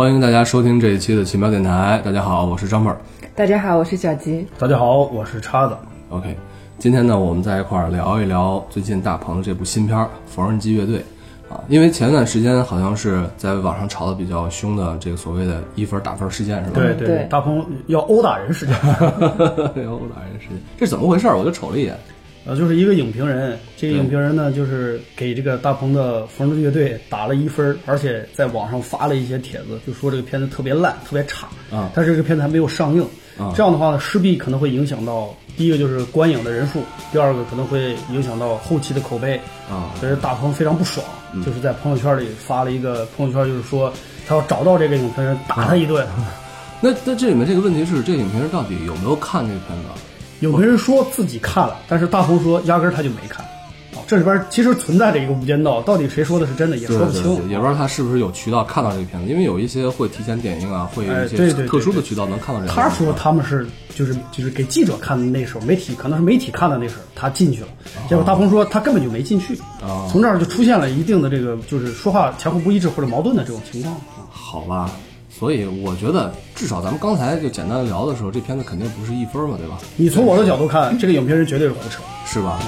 [0.00, 2.00] 欢迎大家收听这一期的奇妙电台。
[2.02, 2.96] 大家好，我是张妹儿。
[3.34, 4.46] 大家好，我是小吉。
[4.58, 5.76] 大家好，我是叉子。
[6.08, 6.34] OK，
[6.78, 11.00] 今天呢，我们在一块儿聊一聊最近大鹏的这部新片儿《缝纫机乐队》
[11.54, 16.80] 啊，因为前段时间好像是在网上吵的比较凶的这个所谓的一分打分事件是吧？
[16.80, 21.36] 对对大鹏要殴打人事件， 要殴打人事件，这怎么回事儿？
[21.36, 21.94] 我就瞅了一眼，
[22.46, 33.02] 呃，就是一个影评人，这个影评人呢，就是给这个大鹏的缝纫乐队打了一分，而且在网上发了一些帖子，就说这个片子特别烂，特别差啊但是这个片子还没有上映，
[33.38, 39.38] 啊这样的话呢，势必可能会影响到第一个就是观影的人数，第二个可能会影响到后期的口碑
[39.70, 41.04] 啊所以大鹏非常不爽，
[41.44, 43.92] 就是在朋友圈里发了一个朋友圈，就是说
[44.26, 46.06] 他要找到这个影评人打他一顿。
[46.80, 49.84] 那那这里面这个问题是，这个影评人到底有没有看这个片子？
[50.40, 53.44] 有个人说自己看了，但是大鹏说压根儿他就没看。
[53.92, 57.22] 啊，这里边其实存在着一个无间道，到底谁说的是真的也说不清。
[57.22, 62.72] 对对，也不知道他是不是有渠道看到这个片子，因为有一些会提前点映啊，会有一些特殊的渠道能看到这个。
[62.72, 67.68] 他说他们是就是就是给记者看的那时候，媒体可能是媒体看的那时候，他进去了。
[68.08, 73.96] 结果大鹏说他根本就没进去，啊从这儿就出现了一定的这个就是说话前后不一致或者矛盾的这种情况。
[74.30, 74.90] 好吧，
[75.40, 79.78] 所以我觉得至少咱们刚才就简单聊的时候，这片子肯定不是一分嘛，对吧？
[79.96, 82.02] 你从我的角度看，这个影评人绝对是胡扯。
[82.26, 82.60] 是吧？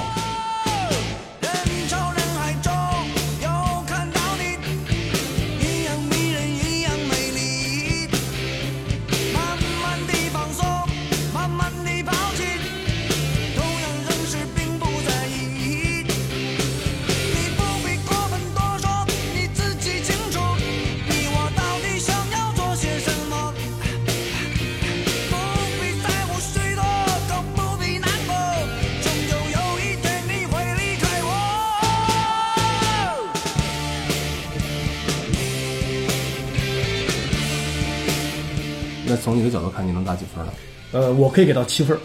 [41.33, 42.01] 可以给到七分儿，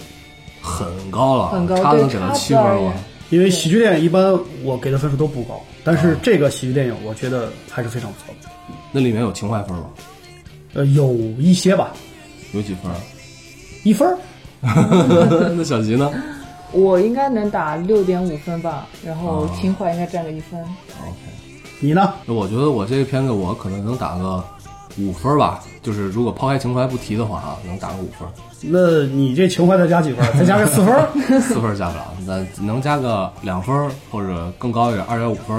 [0.62, 2.94] 很高了，很高差能给到七分吗？
[3.30, 4.34] 因为喜剧电影一般
[4.64, 8.50] 我给的分数都不高，但是这个喜剧电影我觉得还是非常不错的。
[8.92, 9.88] 那里面有情怀分吗？
[10.74, 11.92] 呃，有一些吧，
[12.54, 12.92] 有几分？
[13.84, 14.18] 一分。
[15.56, 16.12] 那小吉呢
[16.72, 20.60] 我应该能打六点五分吧，然后哦情怀应该占个一分。
[20.62, 21.18] ？OK，
[21.80, 22.14] 你呢？
[22.26, 24.44] 那我觉得我这个片子我可能能打个
[25.00, 28.28] 五分吧，就是如果抛开情怀不提的话啊，能打个五分，
[28.62, 30.34] 那你这情怀再加几分儿？
[30.38, 31.08] 再加个四分儿？
[31.40, 35.58] 四分加不了，那能加个两分或者更高一点，二点五分，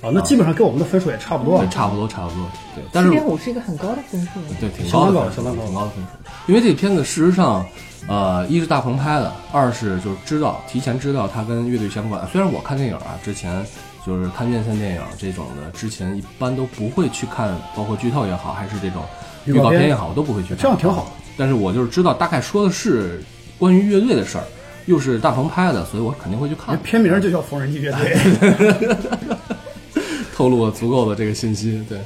[0.00, 1.68] 啊，那基本上跟我们的分数也差不多对，。
[1.68, 2.46] 差不多差不多。
[2.74, 4.40] 对，但是七点五是一个很高的分数。
[4.60, 6.10] 对，挺高的分数，相当高挺高的分数。
[6.46, 7.64] 因为这个片子事实上，
[8.06, 12.26] 呃，一是大鹏拍的，二是就是知道提前知道它跟乐队相关。
[12.32, 13.62] 虽然我看电影啊，之前
[14.08, 19.02] 就是看院线电影这种的，之前一般都不会去看，包括剧透也好，还是这种
[19.44, 20.58] 预预告片也好，我都不会去看。
[20.58, 21.10] 这样挺好的。
[21.36, 23.22] 但是我就是知道大概说的是
[23.58, 24.44] 关于乐队的事儿，
[24.86, 26.82] 又是大鹏拍的，所以我肯定会去看人。
[26.82, 29.36] 片名就叫缝纫机乐队。
[30.34, 31.84] 透露了足够的这个信息。
[31.88, 31.98] 对，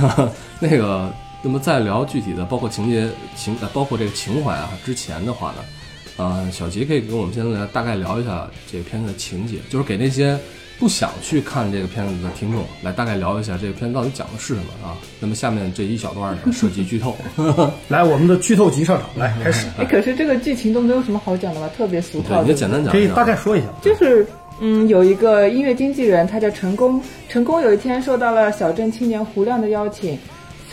[0.60, 1.10] 那个，
[1.42, 5.64] 那么在聊具体的，包括情节情，呃，包括这个情怀啊，之前的话呢，
[6.16, 10.36] 呃，小杰可以跟我们先来大概聊一下这个片子的情节，就是给那些
[10.78, 14.96] 不想去看这个片子的听众来大概聊一下这个片子到底讲的是什么啊。
[15.18, 17.16] 那么下面这一小段呢，涉及剧透。
[17.88, 22.36] 来，我们的剧透集上场，来开始，哎，可是这个剧情都没有什么好讲的吧，特别俗套。
[22.36, 23.08] 对，你就简单讲可以。
[23.08, 23.66] 大概说一下。
[23.82, 24.24] 就是
[24.60, 27.02] 嗯，有一个音乐经纪人，他叫陈工。
[27.28, 30.16] 陈工有一天受到了小镇青年胡亮的邀请，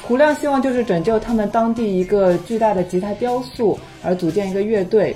[0.04, 5.16] 胡亮希望就是拯救他们当地一个巨大的吉他雕塑，而组建一个乐队，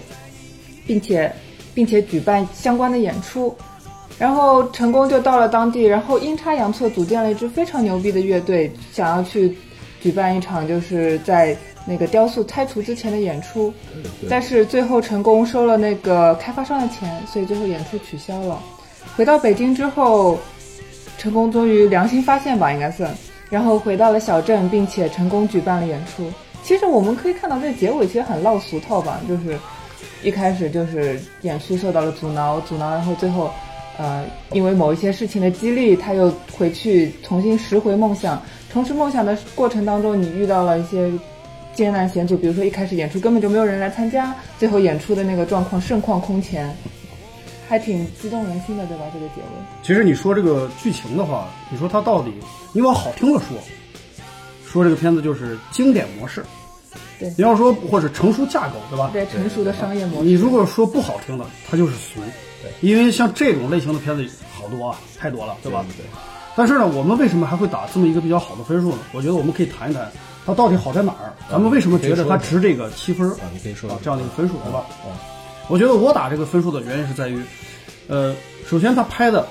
[0.87, 1.31] 并且
[1.75, 3.55] 并且举办相关的演出。
[4.19, 9.57] 然后成功就到了当地，然后阴差阳错组建了一支非常牛逼的乐队，想要去
[10.01, 11.55] 举办一场就是在
[11.85, 13.73] 那个雕塑拆除之前的演出。
[14.29, 18.61] 但是最后成功收了那个开发商的钱，所以最后演出取消了。
[19.15, 20.37] 回到北京之后，
[21.17, 23.09] 成功终于良心发现吧，应该算，
[23.49, 26.29] 然后回到了小镇，并且成功举办了演出。
[26.61, 29.57] 其实我们可以看到，这结尾其实很落俗套吧，就是
[30.21, 33.49] 一开始就是演出受到了阻挠，阻挠，然后最后，
[33.99, 34.23] 呃，
[34.53, 38.41] 因为某一些事情的激励，他又回去重新拾回梦想。
[38.71, 41.11] 重拾梦想的过程当中，你遇到了一些
[41.75, 46.73] 艰难险阻，比如说一开始演出根本就没有人来参加，最后演出的那个状况盛况空前，
[47.67, 49.03] 还挺激动人心的，对吧？
[49.13, 49.47] 这个结尾。
[49.83, 52.31] 其实你说这个剧情的话，你说它到底，
[52.71, 53.57] 你往好听了说，
[54.65, 56.45] 说这个片子就是经典模式，
[57.19, 59.09] 对你要说或者成熟架构，对吧？
[59.11, 60.25] 对成熟的商业模式。
[60.25, 62.21] 你如果说不好听的，它就是俗。
[62.61, 65.85] 对，因为像这种类型的片子好多啊，太多了，对吧？
[65.97, 66.05] 对。
[66.55, 68.99] 但是呢，我们为什么还会打这么一个比较好的分数呢？
[69.13, 70.11] 我觉得我们可以谈一谈
[70.45, 71.31] 它到底好在哪儿？
[71.49, 74.79] 咱们为什么觉得它值这个七分啊，你可以说啊这样的一个分数，对吧？
[75.03, 75.15] 啊，
[75.69, 77.41] 我觉得我打这个分数的原因是在于，
[78.07, 78.35] 呃，
[78.67, 79.47] 首先他拍的，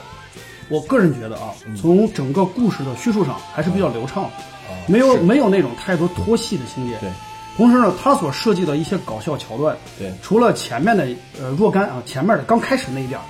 [0.69, 4.31] 我个人觉得啊，嗯从整个故事的叙述上还是比较流畅的，
[4.87, 6.97] 没有没有那种太多拖戏的情节。
[7.01, 7.09] 对
[7.59, 11.09] 同时呢，他所设计的一些搞笑桥段，对除了前面的
[11.43, 13.25] 呃若干啊，前面的刚开始那一点儿，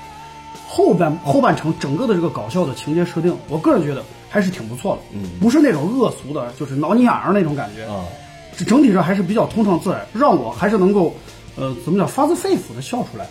[0.68, 8.04] 后半后半程整个的这个搞笑的情节设定，我个人觉得还是挺不错的，嗯不是那种恶俗的，就是挠你痒痒那种感觉，啊，
[8.54, 11.14] 这整体上还是比较通畅自然，让我还是能够，
[11.56, 13.26] 呃，怎么讲，发自肺腑的笑出来，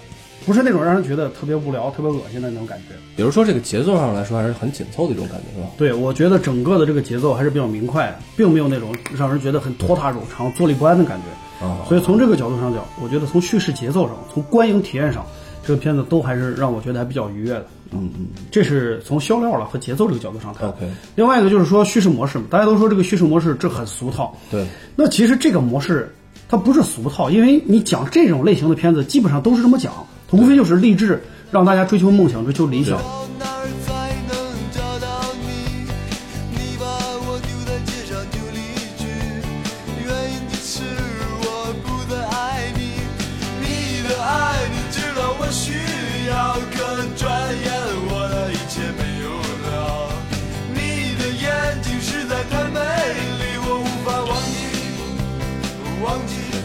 [0.47, 2.95] 不是那种让人觉得特别无聊、特别恶心的那种感觉。
[3.17, 5.67] 比如说这个节奏上来说还是很紧凑的一种感觉，是吧？
[5.77, 11.65] 对，我觉得整个的这个节奏还是比较明快，并没有那种让人觉得很拖沓冗长、坐立不安的感觉。
[11.65, 15.25] 啊，所以从这个角度上讲，我觉得从叙事节奏上、从观影体验上，
[15.65, 17.65] 这个片子都还是让我觉得还比较愉悦的。
[17.91, 20.69] 嗯嗯这是从销量了和节奏这个角度上谈。
[20.69, 24.65] ，OK，另外一个就是说叙事模式嘛，大家都说这个叙事模式这很俗套，对，
[24.95, 26.13] 那其实这个模式
[26.49, 31.21] 它不是俗套，因为你讲这种类型的片子，基本上都是这么讲，它无非就是励志，
[31.51, 32.99] 让大家追求梦想、追求理想。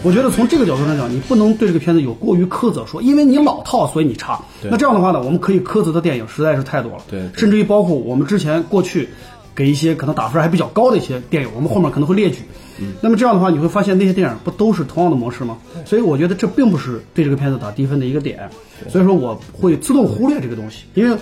[0.03, 4.39] 我觉得从这个角度上讲，你不能对这个片子有过于苛责，说因为你老套所以你差。
[4.63, 6.97] 那这样的话呢，我们可以苛责的电影实在是太多了。
[7.09, 9.07] 对对甚至于包括我们之前过去
[9.55, 12.39] 给一些可能打分还比较高的一些电影，我们后面可能会列举。
[12.79, 15.57] 嗯，那么这样的话，你会发现那些电影不都是同样的模式吗？
[15.85, 18.49] 所以我觉得这并不是对这个片子打低分的一个点。
[18.89, 21.15] 所以说我会自动忽略这个东西，因为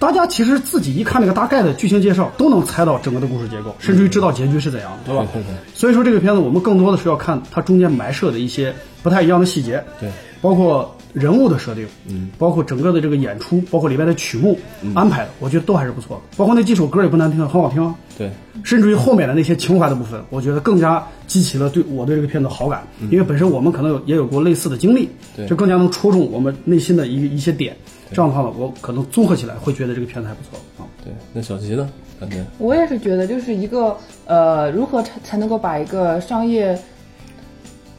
[0.00, 5.28] 大家其实自己一看那个大概的剧情介绍，都能猜到整个的故事结构，甚至于知道结局是怎样的，对吧？
[5.30, 10.08] 对对对所以说这个片子我们更多的是要看它中间埋设的一些不太一样的细节，对，
[10.40, 14.58] 包括人物的设定，嗯，包括整个的这个演出，包括里边的曲目、
[14.94, 16.36] 安排的，我觉得都还是不错的。
[16.38, 17.94] 包括那几首歌也不难听，很好听啊。
[18.16, 18.30] 对，
[18.64, 25.46] 甚至于后面的那些情怀的部分，我觉得更加激起了对我对这个片子的好感，因为本身我们可能有也有过类似的经历，对。
[25.46, 27.76] 就更加能戳中我们内心的一一些点。
[28.12, 30.86] 这样的话呢，我可能综合起来会觉得这个片子还不错啊。
[31.04, 31.88] 对，那小吉呢？
[32.20, 33.96] 感觉我也是觉得，就是一个
[34.26, 36.78] 呃，如何才才能够把一个商业，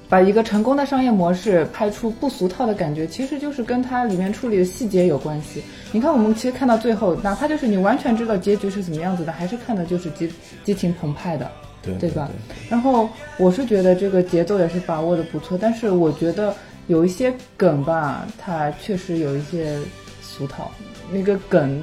[0.07, 5.63] 把一个成功的商业模式拍出不俗套的感觉，其实就是跟它里面处理的细节有关系。
[5.91, 10.31] 你看，我们其实看到最后，哪怕就是你完全知道结局是怎么样子的，还是看的就是激
[10.63, 11.49] 激情澎湃的。
[11.83, 12.29] 对对吧？
[12.69, 13.09] 然后
[13.39, 16.53] 我是觉得这个节奏也是把握的不错，但是我觉得
[16.85, 19.79] 有一些梗吧，它确实有一些
[20.37, 20.71] 俗套。
[21.11, 21.81] 那个梗，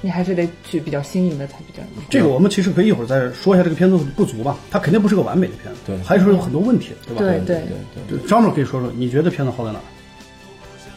[0.00, 1.82] 你还是得去比较新颖的才比较。
[2.08, 7.20] 这个我们其实可以一会儿再说一下这个片子的不足吧，它肯定不是个完美的片子，对还是有很多问题，对吧？
[7.20, 7.76] 对对对
[8.08, 8.18] 对。
[8.18, 9.84] 对，张总可以说说，你觉得片子好在哪儿？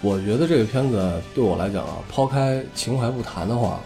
[0.01, 3.81] 我觉得这个片子对我来讲啊，抛开情怀不谈的话，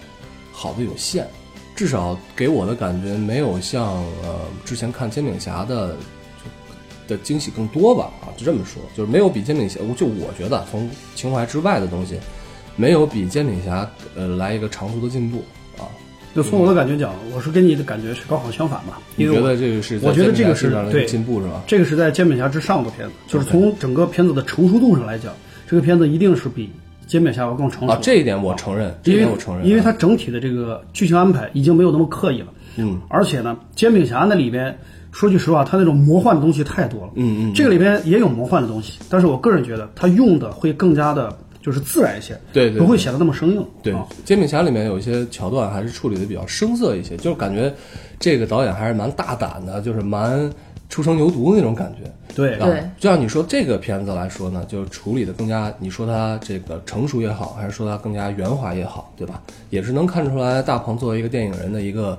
[0.52, 1.28] 好的有限，
[1.76, 5.96] 至少给我的感觉没有像呃之前看煎饼侠的
[7.08, 12.20] 就的惊喜更多吧啊，就这么说，就是没有比煎饼侠，就我觉得从情怀之外的东西，
[12.78, 15.44] 没有比煎饼侠呃来一个长足的进步
[15.78, 15.84] 啊。
[16.36, 21.64] 就从我的感觉讲，我是跟你的感觉是刚好相反吧，你觉因为我得这个是我觉得这个是对进步是吧？
[21.66, 25.34] 这个是在《煎饼侠》之上的片子，就是从整个片子的成熟度上来讲，
[25.68, 26.66] 这个片子一定是比
[27.08, 27.94] 《煎饼侠》要更成熟。
[27.94, 34.78] 啊，这一点我承认，这一因为点我承认，因为啊它整体的这个剧情安排已经没有那么刻意了，嗯，而且呢，煎饼侠那里边
[35.12, 41.36] 说句实话，它那种魔幻的东西太多了，嗯嗯这个里边也有魔幻的东西，但是我个人觉得它用的会更加的
[41.68, 47.74] 就是自然一些，对对对不会显得那么生硬，对，啊煎饼侠》里面有一些桥段还是处理的比较生涩一些，就是感觉
[48.18, 50.50] 这个导演还是蛮大胆的，就是蛮
[50.88, 52.10] 初生牛犊那种感觉。
[52.34, 59.44] 对啊对就像你说这个片子来说呢，就处理的更加，你说它这个成熟也好，还是说它更加圆滑也好，对吧？
[59.70, 62.18] 也是能看出来大鹏作为一个电影人的一个，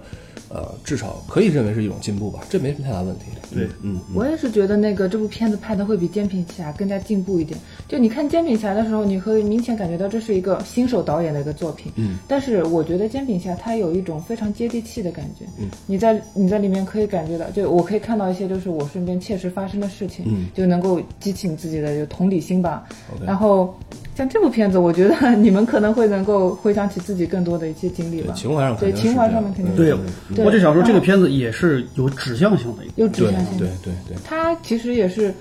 [0.51, 3.27] 呃，至少可以认为是一种进步吧，这没什么太大问题。
[3.55, 7.59] 对嗯，嗯，我也是觉得那个这部片子拍的会比《煎饼侠》更加进步一点。
[7.89, 11.91] 就你看《煎饼侠》的时候，你可以明显感觉到这是一个新手导演的一个作品。
[11.97, 15.47] 嗯，但是我觉得《煎饼侠》它有一种非常接地气的感觉。
[15.59, 22.85] 嗯，你在你在里面可以感觉到，就我可以看到一些就是我身边切实发生的事情，嗯就能够激起你自己的就同理心吧。
[23.25, 23.75] 然后
[24.15, 28.35] 像这部片子，我觉得你们可能会能够回想起自己更多的一些经历，吧。
[28.37, 32.93] 情怀上肯对情怀上面肯定对嗯，对我就想说这个片子也是有指向性的一个。
[32.97, 33.57] 对有指向性。
[33.57, 35.33] 对对对，它其实也是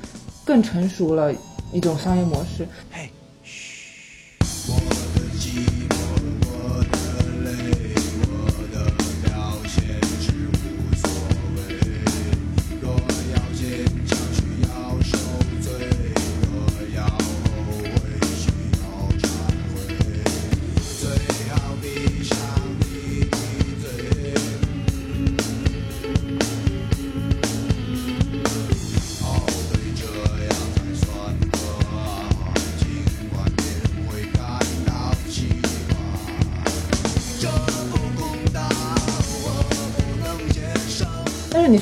[0.46, 1.34] 更成熟了
[1.72, 2.68] 一种商业模式。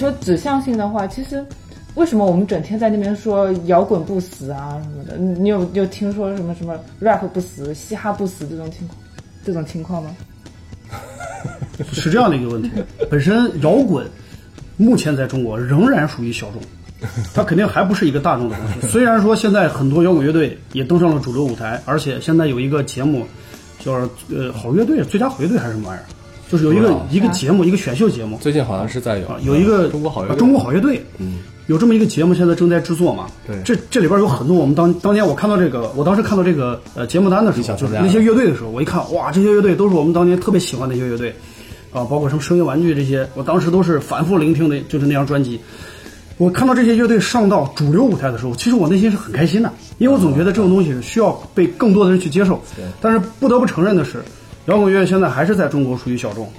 [0.05, 1.43] 说指向性的话，其实
[1.95, 5.17] 为什么我们整天在那边说摇滚不死啊什么的？
[5.17, 8.99] 你有有听说什么什么 rap 不死、嘻哈不死这种情况
[9.43, 10.15] 这种情况吗？
[11.91, 12.69] 是这样的一个问题。
[13.09, 14.05] 本身摇滚
[14.77, 16.61] 目前在中国仍然属于小众，
[17.33, 18.87] 它肯定还不是一个大众的东西。
[18.87, 23.25] 虽然说现在很多摇滚乐队也登上了主流舞台，而且现在有一个节目
[23.79, 23.93] 叫
[24.29, 26.05] 呃好乐队最佳好乐队还是什么玩意儿，
[26.51, 33.27] 就是有一个一个节目一个选秀节目，最近好像是在有啊，有一个中国好乐中国好乐队，嗯，有这么一个节目，现在正在制作嘛。
[33.47, 33.59] 对。
[33.63, 41.35] 这这里边有很多我们当当年我看到这个，我当时看到这个呃节目单的时候，就是那些乐队的时候，我一看，哇，这些乐队都是我们当年特别喜欢的一些乐队，
[41.91, 45.59] 啊，包括什么声音玩具这些，我当时都是反复聆听的，就是那张专辑。
[46.37, 52.61] 我看到这些乐队上到主流舞台的时候，其实我内心是很开心的，因为我总觉得这种东西是需要被更多的人去接受。
[52.99, 54.21] 但是不得不承认的是，
[54.65, 56.49] 摇滚乐现在还是在中国属于小众。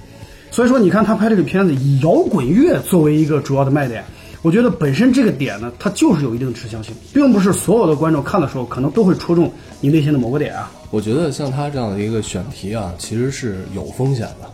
[0.51, 4.03] 所以说，你看他拍这个片子，以摇滚乐作为一个主要的卖点，
[4.43, 10.71] 我觉得本身这个点呢，它就是有一定的指向性，并不是所有的观众看的时候可能都会戳中你内心的某个点啊。
[10.91, 14.49] 我觉得像他这样的一个选题啊，其实是有风险的。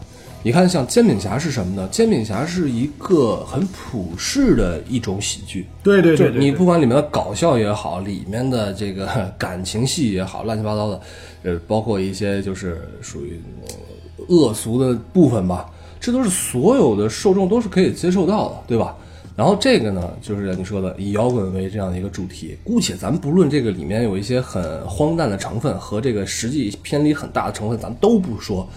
[0.45, 1.89] 你看，像《煎饼侠》是什么呢？
[1.95, 5.69] 《煎饼侠》是一个很普世的一种喜剧。
[5.85, 11.01] 对对对对，你不管里面的搞笑也好，里面的这个感情戏也好，乱七八糟的，
[11.45, 15.71] 呃，包括一些就是属于呃恶俗的部分吧，
[16.01, 18.97] 这都是所有的受众都是可以接受到的，对吧？
[19.37, 28.69] 然后这个呢，就是你说的以摇滚为这样的一个主题，姑且咱不论这个里面有一些很荒诞的成分和这个实际偏离很大的成分，咱都不说，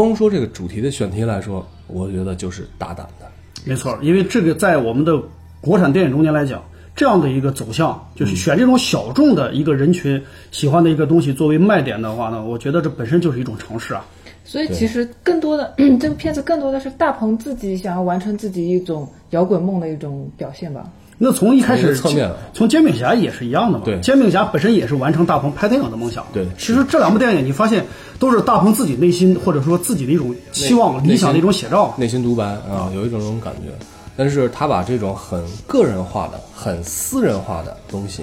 [0.00, 3.26] 光说这个主题的选题来说，我觉得就是大胆的。
[3.66, 5.20] 没错，因为这个在我们的
[5.60, 6.64] 国产电影中间来讲，
[6.96, 14.02] 这样的一个走向，就是选这种小众的一个人群喜欢的一个东西作为卖点的话呢，我觉得这本身就是一种尝试啊。
[14.42, 20.90] 所以其实更多的 这个片子更多的是大鹏自己想要完成自己一种摇滚梦的一种表现吧。
[21.22, 23.84] 那从一开始从一个侧面从煎饼侠也是一样的嘛。
[23.84, 26.26] 对煎饼侠本身也是完成大鹏拍电影的梦想。
[26.32, 27.84] 对其实这两部电影你发现
[28.18, 31.94] 都是大鹏自己内心或者说自己的一种期望、理想的一种写照。
[31.98, 33.68] 内心独白啊，有一种这种感觉。
[34.16, 38.22] 但是他把这种很个人化的、很私人化的东西，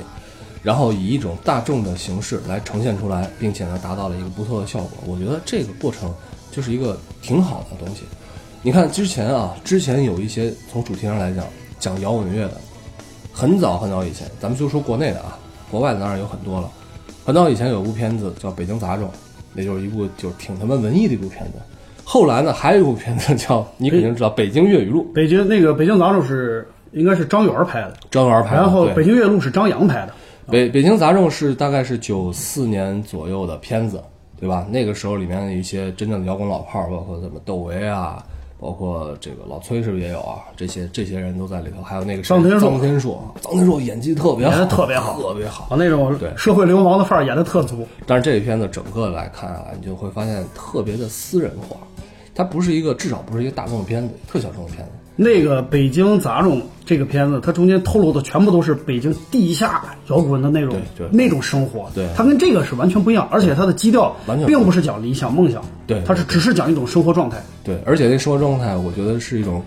[0.64, 4.90] 然后以一种大众的形式来呈现出来，并且呢达到了一个不错的效果。
[5.06, 6.12] 我觉得这个过程
[6.52, 8.02] 就是一个挺好的东西。
[8.64, 11.46] 你看之前啊，之前有一些从主题上来讲
[11.80, 12.58] 讲摇滚乐的，
[13.38, 15.38] 很早很早以前，咱们就说国内的啊，
[15.70, 16.68] 国外的当然有很多了。
[17.24, 19.08] 很早以前有部片子叫《北京杂种》，
[19.54, 21.60] 那就是一部就是挺他妈文艺的一部片子。
[22.04, 28.62] 后来呢，还有一部片子叫你肯定知道《北京粤语录》，北京那个北京杂种是应该是张元拍的，张元拍的。
[28.64, 30.14] 然后北京粤录是张扬拍的。
[30.50, 34.02] 北北京杂种是大概是九四年左右的片子，
[34.40, 34.66] 对吧？
[34.72, 38.26] 那个时候里面的一些真正的摇滚老炮儿，包括什么窦唯啊，
[38.60, 40.42] 包括这个老崔是不是也有啊？
[40.56, 45.78] 这些这些人都在里头，还有那个谁张天硕张天硕，张天硕演技特别好，特别好特别好啊，。
[45.78, 47.88] 那种对社会流氓的范儿演的特足。
[48.06, 51.78] 但是这个片子整个来看啊，你就会发现特别的私人化，
[52.34, 54.92] 它不是一个，至少不是一个大众的片子，特小众的片子。
[55.20, 60.80] 那个北京杂种这个片子，它中间透露的全部都是北京地下摇滚的那种
[61.12, 62.08] 那种生活，对。
[62.16, 67.38] 它跟这个是完全不一样，而且它的基调并不是讲理想梦想，对它是只是讲一种生活状态。
[67.64, 69.62] 对，而且那生活状态，我觉得是一种，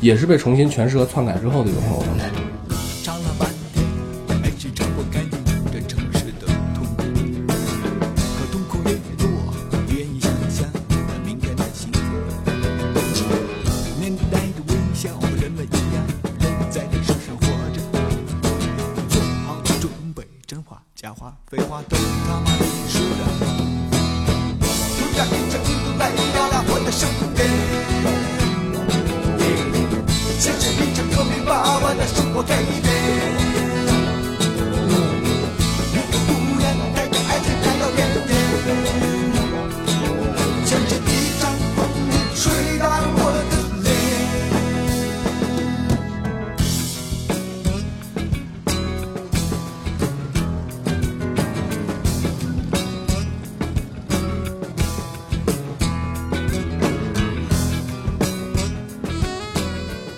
[0.00, 2.28] 也是被重新诠释和篡改之后的一种生活状态。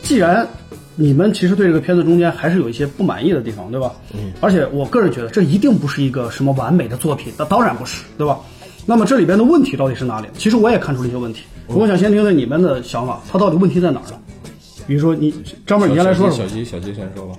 [0.09, 0.48] 既然
[1.01, 3.93] 你们其实对这个片子中间还是有一些不满意的地方，对吧？
[4.13, 4.33] 嗯。
[4.41, 8.37] 而且我个人觉得这一定不是一个什么完美的作品，那当然不是，对吧？
[8.85, 10.27] 那么这里边的问题到底是哪里？
[10.37, 14.19] 其实我也看出了一些问题，我想先听听你们的想法，它到底问题在哪儿呢？
[14.89, 15.33] 比如说你
[15.65, 16.45] 张妹儿，你先来说说吧。
[16.45, 17.35] 小鸡，小鸡先说吧。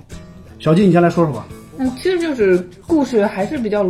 [0.60, 1.46] 小鸡，你先来说说吧。
[1.80, 3.86] 嗯，其实就是故事还是比较，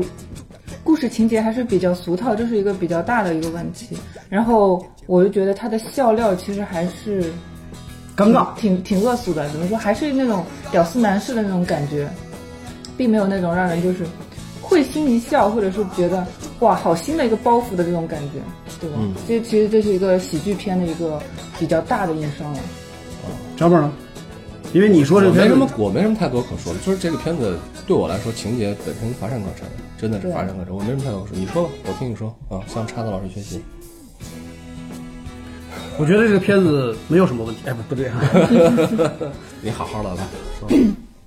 [0.84, 3.98] 故事情节还是比较俗套，这是一个比较大的一个问题。
[4.30, 7.32] 然后我就觉得它的笑料其实还是
[8.20, 8.48] 尴尬。
[8.58, 9.50] 挺挺恶俗的。
[9.50, 9.78] 怎么说？
[9.78, 12.10] 还是那种屌丝男士的那种感觉，
[12.98, 14.06] 并没有那种让人就是
[14.62, 16.26] 会心一笑，或者是觉得
[16.60, 18.40] 哇好新的一个包袱的这种感觉，
[18.82, 18.98] 对吧？
[19.00, 21.22] 嗯这其实这是一个喜剧片的一个
[21.58, 22.60] 比较大的硬伤了。
[23.58, 23.92] 小本呢？
[24.72, 27.58] 因为你说这我没什个片子么，我没什么太多可说的，就是这个片子
[27.88, 31.38] 对我来说情节本身乏善可陈，真的是乏善可陈，我没什么太多可说。
[31.38, 33.60] 你说吧，我听你说啊，向叉子老师学习。
[36.00, 37.62] 我觉得这个片子没有什么问题。
[37.66, 38.10] 哎，不不对，
[39.62, 40.24] 你好好的来
[40.58, 40.70] 说，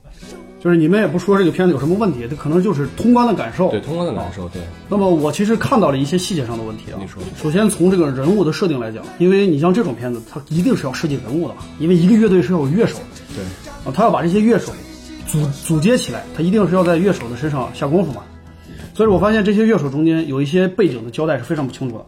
[0.59, 3.69] 就是你们也不说这个片子有什么问题，这可能就是通关的感受。
[3.71, 6.99] 对通关的感受，对，那么我其实看到了一些细节上的问题啊。
[6.99, 13.05] 你说首先从这个人物的设定来讲，因为你像这种片子，它一定是要设计人物的嘛，因为一个乐队是要有乐手的，
[13.37, 13.45] 对，
[13.85, 14.73] 啊，他要把这些乐手
[15.26, 18.23] 组组接起来，他一定是要在乐手的身上下功夫嘛。
[18.95, 22.05] 所以我发现这些乐手中间有一些背景的交代是非常不清楚的，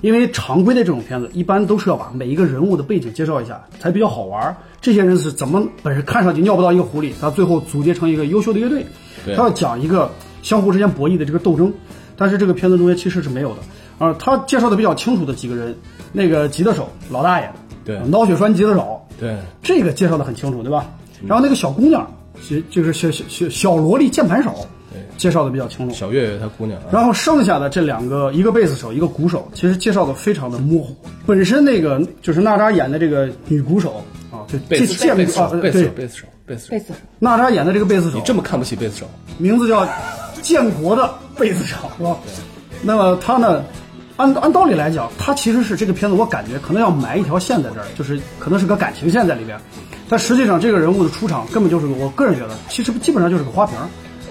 [0.00, 4.56] 因为常规的这种片子一般都是要把每一个人物的背景介绍一下，才比较好玩儿。
[4.80, 8.86] 这些人是怎么本身看上去尿不到一个壶里，他最后组结成一个优秀的乐队，
[9.24, 10.10] 对他要讲一个
[10.42, 11.72] 相互之间博弈的这个斗争。
[12.16, 15.74] 但是这个片子中间其实是没有的，啊，他介绍的比较清楚的几个人，
[16.12, 17.50] 那个吉他手老大爷，
[17.84, 20.86] 对脑血栓吉他手，对，这个介绍的很清楚，对吧？
[21.26, 22.10] 然后那个小姑娘，
[22.42, 24.79] 是就是小小小小萝莉键盘手，对
[25.16, 25.94] 介绍的比较清楚。
[25.94, 30.96] 小岳岳他姑娘啊，然后剩下的这两个，一个贝斯手，一个鼓手，其实介绍的非常的模糊。
[31.26, 39.06] 本身那个就是娜扎演的这个女鼓手啊，就这贝斯贝斯手，，贝斯对手，，贝斯手，贝斯手娜扎演的这个贝斯手你，这么看不起贝斯手？
[39.38, 39.86] 名字叫
[40.42, 42.16] 建国的贝斯手，是吧？
[42.82, 43.64] 那么他呢，
[44.16, 49.58] 按按道理来讲，他其实是这个片子，我感觉可能要埋一条线在这儿，就是可能是个感情线在里边。
[50.08, 53.86] 但实际上，这个人物的出场根本就是个，我个人觉得，其实基本上就是个花瓶儿，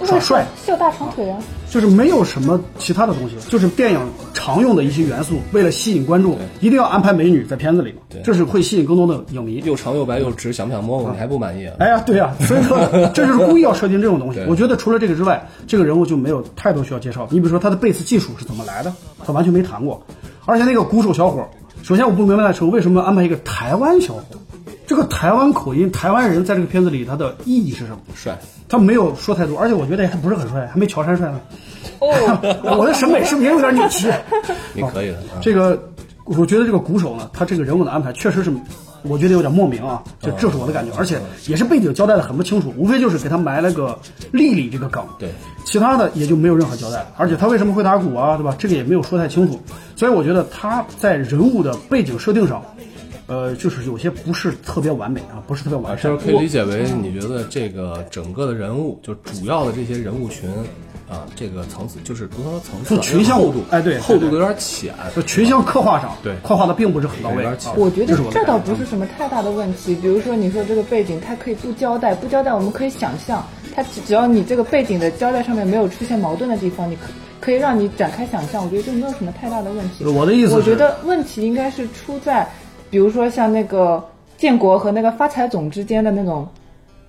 [0.05, 1.37] 耍帅，秀大长腿啊！
[1.69, 3.99] 就是没有什么其他的东西，就是电影
[4.33, 9.61] 常用的一些元素，为了吸引观众，一定要安排美女在片子里嘛，这是会吸引更多的影迷。
[9.65, 11.11] 又长又白又直，想不想摸摸？
[11.11, 11.75] 你还不满意啊？
[11.79, 12.79] 哎呀，对呀、所以说
[13.13, 14.39] 这就是故意要设定这种东西。
[14.47, 17.27] 我觉得除了这个之外，这个人物就没有太多需要介绍。
[17.29, 18.91] 你比如说他的贝斯技术是怎么来的，
[19.25, 20.01] 他完全没谈过。
[20.45, 21.47] 而且那个鼓手小伙，
[21.83, 24.48] 首先我不明白的是为什么安排一个台湾小伙儿，
[24.89, 27.99] 这个台湾口音、台湾人在这个片子里他的意义是什么？
[28.15, 28.35] 帅，
[28.67, 31.39] 他没有说太多，而且我觉得还不是很帅，还没乔杉帅呢。
[31.99, 32.07] 哦，
[32.75, 34.11] 我的审美是不是也有点扭曲？
[34.73, 35.37] 你可以的啊。
[35.43, 35.79] 这个，
[36.25, 38.51] 我觉得这个鼓手呢，他这个人物的安排确实是，
[39.03, 43.95] 我觉得有点莫名啊，这这是我的感觉，而且也是背景交代的很不清楚，无非就是给他埋了个
[44.31, 45.29] 丽丽这个梗，对，
[45.65, 48.55] 其他的也就没有任何交代，而且他为什么会打鼓啊，对吧？
[48.57, 49.59] 这个也没有说太清楚，
[49.95, 52.59] 所以我觉得他在人物的背景设定上，
[53.29, 56.17] 呃，就是有些不是特别完美啊，不是特别完善这。
[56.17, 60.49] 可以理解为你觉得这个整个的人物，就主要的这些人物群
[61.07, 64.93] 啊，这个层次就是不能说层次啊，就群像厚度，哎对厚度有点浅。
[65.15, 67.35] 就群像刻画上，对刻画的并不是很到位。
[67.37, 69.95] 有点浅啊我觉得这倒不是什么太大的问题。
[69.95, 77.01] 比如说，你说这个背景，它可以不交代，不交代我们可以想象，它只只要你这个背景的交代上面没有出现矛盾的地方，你可
[77.39, 78.63] 可以让你展开想象。
[78.63, 80.03] 我觉得这没有什么太大的问题。
[80.05, 82.47] 我的意思我觉得问题应该是出在，
[82.89, 84.03] 比如说像那个
[84.37, 86.47] 建国和那个发财总之间的那种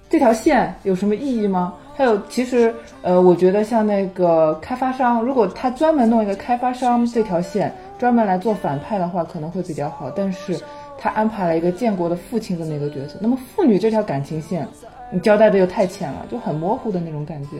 [0.08, 1.74] 这条线有什么意义吗？
[1.96, 10.10] 还有，其实呃，我觉得像那个开发商，如果他专门弄一个开发商这条线，专门来做反派的话，可能会比较好。
[10.10, 10.58] 但是
[10.98, 14.66] 他安排了一个建国的父亲这么一个角色，那么父女这条感情线，
[15.10, 17.58] 你交代的又太浅了，就很模糊的那种感觉。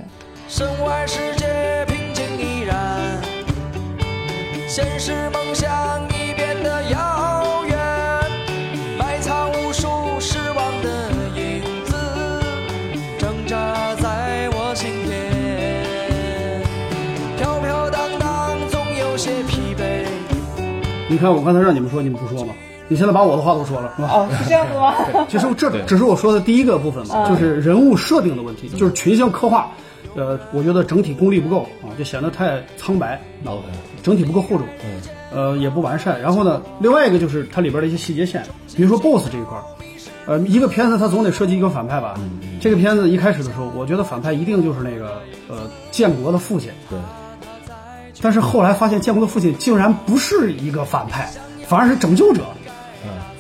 [0.49, 1.47] 身外世界
[1.87, 2.77] 平静依然，
[4.67, 6.99] 现实梦想已变得遥
[21.11, 22.55] 你看，我刚才让你们说，你们不说吗？
[22.87, 24.09] 你现在把我的话都说了，是吧？
[24.13, 24.95] 哦，是这样子吗？
[25.29, 29.69] 其实这只是我说的第一个部分嘛，就是人物设定的问题，就是群像刻画，
[30.15, 33.21] 呃，我觉得整体功力不够啊，就显得太苍白
[34.05, 35.01] 整体不够厚重，嗯，
[35.33, 36.21] 呃，也不完善。
[36.21, 38.45] 然后呢，另外一个就是它里边的一些细节线，
[38.77, 39.65] 比如说 BOSS 这一块儿，
[40.27, 42.15] 呃，一个片子它总得设计一个反派吧。
[42.61, 46.99] 这个片子一开始的时候，我觉得反派一定就是那个呃建国的父亲，对，
[48.21, 51.31] 但是后来发现建国的父亲竟然不是一个反派，
[51.67, 52.43] 反而是拯救者，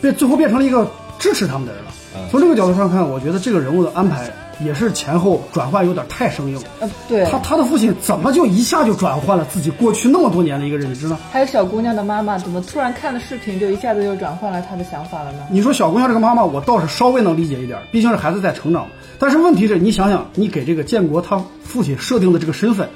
[0.01, 1.91] 变最后变成了一个支持他们的人了。
[2.31, 4.31] 从这个角度上看，我觉得这个人物的安排
[4.65, 6.61] 也是前后转换有点太生硬。
[6.81, 7.25] 呃，对。
[7.25, 11.17] 他他的父亲怎么就一下就转换了自己过去那么多年的一个认知呢？
[11.31, 15.39] 还有小姑娘的妈妈，怎么突然看了视频就一下子就转换了她的想法了呢？
[15.51, 18.87] 你说小姑娘这个妈妈，我倒是稍微能理解一点，毕竟是孩子在成长。
[19.19, 22.89] 但是问题是你想想，你给这个建国他父亲设定的这个身份，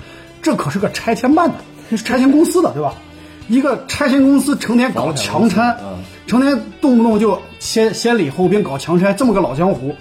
[0.43, 1.55] 这可是个拆迁办的，
[1.97, 2.95] 是拆迁公司的，对吧？
[3.49, 5.77] 一个拆迁公司成天搞强拆
[6.27, 9.95] 成天动不动就先先礼后兵搞强拆，这么个老江湖。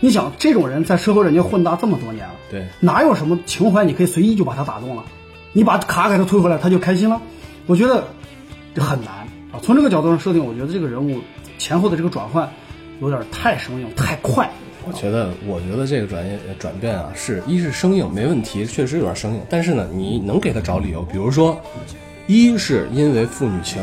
[0.00, 5.04] 你想，这种人在社会人家混搭这么多年了，对哪有什么情怀你可以随意就把他打动了？
[5.52, 7.20] 你把卡给他退回来，他就开心了？
[7.66, 8.04] 我觉得
[8.74, 9.12] 这很难
[9.52, 9.58] 啊。
[9.62, 11.20] 从这个角度上设定，我觉得这个人物
[11.56, 12.48] 前后的这个转换
[13.00, 14.50] 有点太生硬、太快。
[14.86, 19.40] 我觉得，我觉得这个转业呃转变啊，是一是生硬，没问题，确实有点生硬。
[19.48, 21.60] 但是呢，你能给他找理由，比如说，
[22.26, 23.82] 一是因为父女情，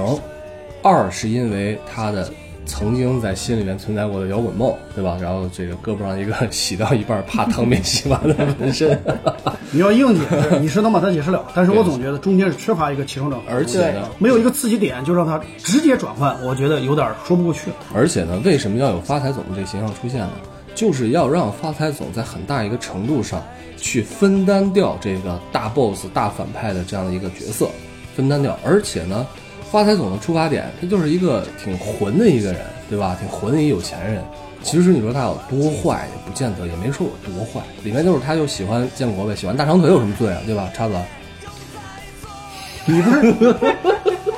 [0.82, 2.32] 二是因为他的
[2.66, 5.18] 曾经在心里面存在过的摇滚梦，对吧？
[5.22, 9.00] 然后这个胳膊上一个洗到一半怕汤没洗完的纹身，
[9.70, 17.70] 你要硬解释，你是能把它解释了，但是我总觉得中间是缺乏一个起承转合，而且呢，没有一个刺激点就让他直接转换，我觉得有点说不过去。
[17.94, 20.32] 而且呢，为什么要有发财总这个形象出现呢？
[20.76, 23.42] 就是要让发财总在很大一个程度上
[23.78, 27.70] 去分担掉这个大 boss、大反派的这样的一个角色，
[28.16, 28.60] 分担掉。
[28.64, 29.26] 而且呢，
[29.72, 33.18] 发财总的出发点，他就是一个挺混的一个人，对吧？
[33.20, 34.22] 挺混的一有钱人。
[34.62, 37.62] 其实你说他有多坏，也不见得，也没说有多坏。
[37.84, 40.68] 里面就是他就喜欢建国呗，喜欢大长腿有什么罪啊，对吧？
[40.74, 40.96] 叉子，
[42.86, 43.36] 你不是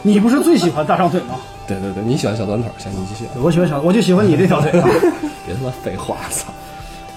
[0.02, 1.36] 你不是最喜欢大长腿吗？
[1.66, 4.88] 对对对，你喜欢小短腿，行，你继续，我喜欢小，我就喜欢你这条腿啊。
[5.48, 6.54] 别他妈废话，操，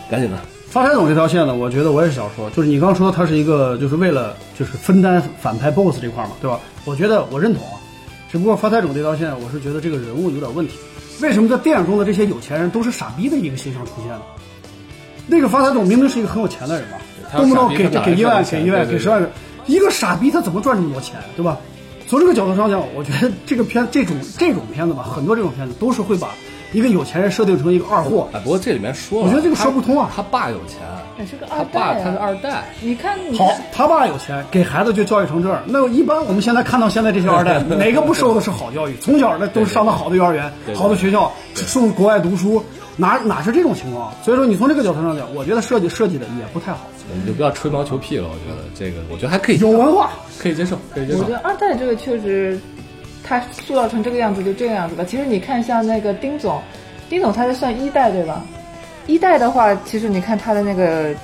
[0.08, 0.38] 赶紧的。
[0.70, 6.60] 发财总这条线呢，我觉得我也是想说，就是你刚说他是一个，就是为了就是分担反派 BOSS 这块嘛，对吧？
[6.84, 7.74] 我觉得我认同啊，
[8.30, 10.74] 只不过发财总这条线，我是觉得这个人物有点问题。
[11.20, 14.22] 为什么在电影中的这些有钱人都是傻逼的一个形象出现呢？
[15.26, 16.96] 那个发财总明明是一个很有钱的人嘛，
[17.36, 19.28] 动不动给给一万，给一万，给十万，
[19.66, 21.58] 一个傻逼他怎么赚这么多钱，对吧？
[22.08, 26.28] 从这个角度上讲，我觉得这个片这种这种片子吧，很多这种片子都是会把
[26.72, 30.78] 一个有钱人设定成一个二货，哎，不过这里面说了，我觉得这个说不通啊他他爸有钱，
[31.18, 31.94] 也是个他二代、啊。
[31.94, 35.62] 爸他是二代，你看，你好，他爸有钱，给孩子就教育成这样。
[35.66, 38.96] 那一般我们现在看到现在这些二代， 哪个不受的是好教育？
[39.00, 42.62] 从小呢都是上的好的幼儿园对、对好的学校，送国外读书，
[42.96, 44.12] 哪哪是这种情况？
[44.22, 48.28] 所以说，你从这个角度上讲，我觉得设计设计的也不太好，你就不要吹毛求屁了。
[48.28, 50.11] 我觉得这个，我觉得还可以，有文化。
[50.38, 51.30] 可以接受，可以接受我觉。
[51.30, 52.59] 得二代这个确实，
[53.30, 55.04] 他塑造成这个样子就这个样子吧。
[55.04, 56.60] 其实你看，像那个丁总，
[57.08, 58.44] 丁总他是算一代对吧？
[59.06, 61.14] 一代的话，其实你看他的那个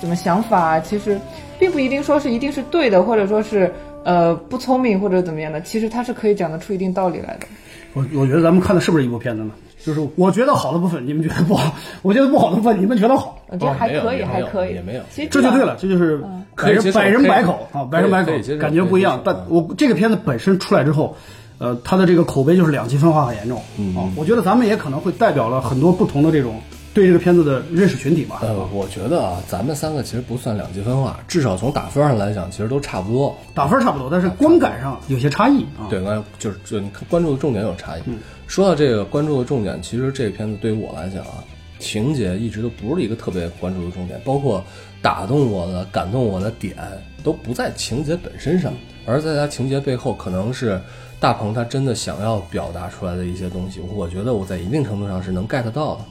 [0.00, 1.16] 什么想法，其实
[1.56, 3.72] 并不一定说是一定是对的，或者说是
[4.02, 5.60] 呃不聪明或者怎么样的。
[5.60, 7.46] 其实他是可以讲得出一定道理来的。
[7.92, 9.52] 我我觉得咱们看的是不是一部片子呢？
[9.84, 16.22] 就是我觉得好的部分你们觉得不好，我觉得不好的部分你们觉得好，我觉得还可以，还可以，也没有其实这就对了，这就是
[16.56, 19.20] 百人百人百口啊，百人百口感觉不一样。
[19.24, 21.16] 但我这个片子本身出来之后，
[21.58, 24.10] 呃，它的这个口碑就是两极分化很严重嗯啊。
[24.16, 26.60] 我觉得咱们也可能会代表了很多不同的这种
[26.92, 28.40] 对这个片子的认识群体吧。
[28.42, 33.34] 呃，我觉得啊，咱们三个其实不算两极分化，至少从打分上来讲，其实都差不多。
[33.54, 35.86] 打分差不多，但是观感上有些差异啊。
[35.88, 36.02] 对，
[36.38, 38.02] 就是就你看关注的重点有差异。
[38.48, 41.44] 说到这个关注的重点，其实这个片子对于我来讲啊，
[41.78, 44.64] 情节一直都不是一个特别关注的重点，包括
[45.02, 46.74] 打动我的、感动我的点
[47.22, 48.72] 都不在情节本身上，
[49.04, 50.80] 而在它情节背后，可能是
[51.20, 53.80] 大鹏他真的想要表达出来的一些东西。
[53.80, 56.04] 我觉得我在一定程度上是能 get 到的。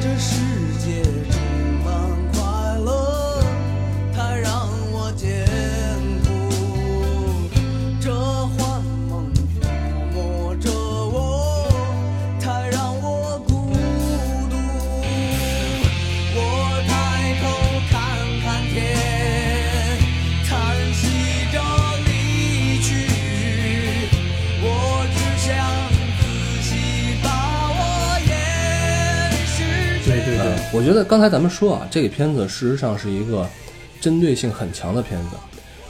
[0.00, 0.40] 这世
[0.78, 1.02] 界
[30.72, 33.48] 我觉得刚才咱们说啊，这个片子事实上是一个
[34.00, 35.36] 针对性很强的片子，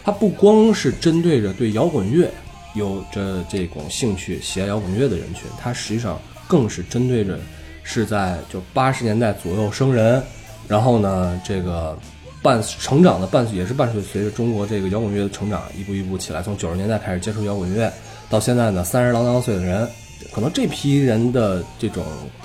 [0.04, 2.30] 它不光是针对着对摇滚乐
[2.74, 7.38] 有着这种兴趣、喜爱摇滚乐的人群，它实际上更是针对着
[7.82, 10.22] 是在就八十年代左右生人，
[10.68, 11.98] 然后呢，这个
[12.40, 17.92] 伴成长的伴也是伴随随着中国这个摇滚乐的成长，一步一步起来，从九十年代开始接触摇滚乐，
[18.30, 19.88] 到现在呢三十郎当岁的人，
[20.32, 22.04] 可能这批人的这种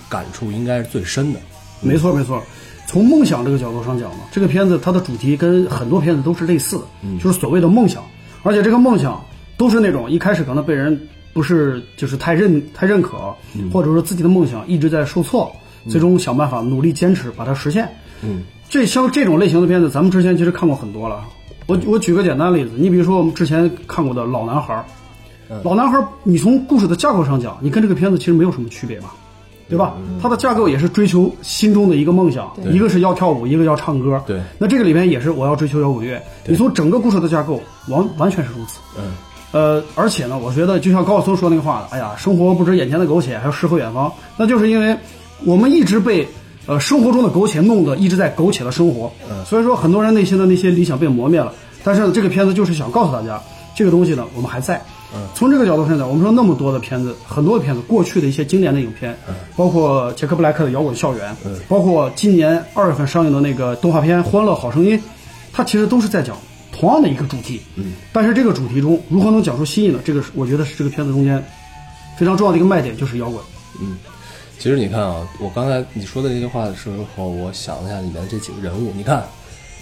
[0.09, 1.39] 感触应该是最深的。
[1.81, 2.41] 没错没错。
[2.87, 6.83] 从梦想这个角度上讲呢，这个片子它的主题跟很多片子都是类似的，
[7.21, 8.03] 就是所谓的梦想，
[8.43, 9.23] 而且这个梦想
[9.55, 10.99] 都是那种一开始可能被人
[11.31, 13.33] 不是就是太认太认可，
[13.71, 15.49] 或者说自己的梦想一直在受挫，
[15.87, 17.87] 最终想办法努力坚持把它实现。
[18.21, 21.23] 嗯，这像这种类型的片子，咱们之前其实看过很多了。
[21.67, 24.85] 我我举个简单例子，你比如说我们之前看过的《老男孩》，
[25.63, 29.13] 老男孩儿，你从故事的架构上讲，你跟这个片子其实没有什么区别吧，
[29.71, 29.95] 对吧？
[30.21, 34.21] 它的架构也是追求心中的一个梦想，一个是要跳舞，一个要唱歌。
[34.27, 36.21] 对那这个里面也是我要追求摇滚乐。
[36.45, 38.79] 你从整个故事的架构完完全是如此。
[38.97, 39.13] 嗯，
[39.53, 44.11] 呃，而且呢，我觉得就像高晓松说那个话，哎呀，生活不止眼前的苟且，还有诗和远方。
[44.35, 44.93] 那就是因为
[45.45, 46.27] 我们一直被
[46.65, 49.09] 呃生活中的苟且弄得一直在苟且的生活，
[49.45, 51.53] 所以说很多人内心的那些理想被磨灭了。
[51.81, 53.41] 但是呢，这个片子就是想告诉大家，
[53.73, 54.81] 这个东西呢，我们还在。
[55.35, 59.17] 从这个角度上讲，我们说那么多的片子，很多的片子，过去的一些经典的影片，
[59.55, 61.35] 包括杰克布莱克的《摇滚校园》，
[61.67, 64.97] 包括今年二月份上映的那个动画片《欢乐好声音》，
[65.51, 66.37] 它其实都是在讲
[66.71, 67.61] 同样的一个主题。
[67.75, 69.99] 嗯，但是这个主题中如何能讲出新意呢？
[70.03, 71.43] 这个是我觉得是这个片子中间
[72.17, 73.41] 非常重要的一个卖点，就是摇滚。
[73.81, 73.97] 嗯
[74.57, 78.93] 其实你看啊，我刚才你说的这些话的时候，我想了一下里面这几个人物。
[78.95, 79.25] 你看，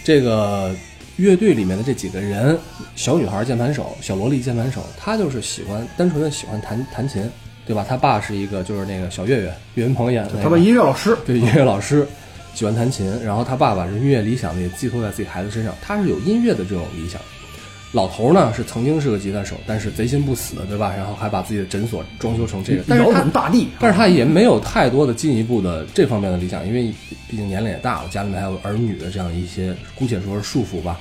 [0.06, 0.74] 这个
[1.20, 2.58] 乐队里面的这几个人，
[2.96, 7.30] 小女孩键盘手，小萝莉键盘手，她就是喜欢单纯的喜欢弹弹琴，
[7.66, 7.86] 对吧？
[7.88, 12.08] 她爸是一个就是那个小岳岳，岳云鹏演的那个，他们音乐老师， 对音乐老师
[12.54, 17.20] 喜欢弹琴，然后他爸爸是音乐理想也寄托在自己孩子身上，他是有音乐的这种理想。
[17.92, 20.94] 老头呢是曾经是个吉他手，但是贼心不死，对吧？
[20.96, 23.68] 然后还把自己的诊所装修成这个，但是摇他滚大地。
[23.80, 26.94] 但是他也没有太多的进一步的这方面的理想，因为
[27.28, 31.00] 毕竟年龄也大了，家里面还有儿女的这样一些，姑且说是束缚吧。